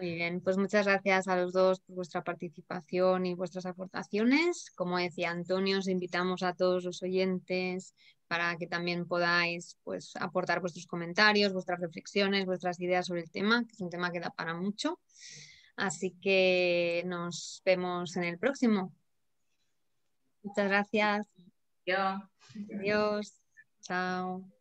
Muy 0.00 0.14
bien, 0.14 0.40
pues 0.40 0.56
muchas 0.56 0.86
gracias 0.86 1.28
a 1.28 1.36
los 1.36 1.52
dos 1.52 1.80
por 1.80 1.96
vuestra 1.96 2.24
participación 2.24 3.26
y 3.26 3.34
vuestras 3.34 3.66
aportaciones. 3.66 4.70
Como 4.74 4.96
decía 4.96 5.30
Antonio, 5.30 5.78
os 5.78 5.88
invitamos 5.88 6.42
a 6.42 6.54
todos 6.54 6.84
los 6.84 7.02
oyentes 7.02 7.94
para 8.30 8.56
que 8.56 8.68
también 8.68 9.08
podáis 9.08 9.76
pues, 9.82 10.14
aportar 10.14 10.60
vuestros 10.60 10.86
comentarios, 10.86 11.52
vuestras 11.52 11.80
reflexiones, 11.80 12.46
vuestras 12.46 12.78
ideas 12.78 13.08
sobre 13.08 13.22
el 13.22 13.30
tema, 13.32 13.64
que 13.66 13.72
es 13.72 13.80
un 13.80 13.90
tema 13.90 14.12
que 14.12 14.20
da 14.20 14.30
para 14.30 14.54
mucho. 14.54 15.00
Así 15.74 16.14
que 16.22 17.02
nos 17.06 17.60
vemos 17.64 18.16
en 18.16 18.22
el 18.22 18.38
próximo. 18.38 18.94
Muchas 20.44 20.68
gracias. 20.68 21.26
Adiós. 21.84 22.22
Adiós. 22.78 23.42
Chao. 23.80 24.59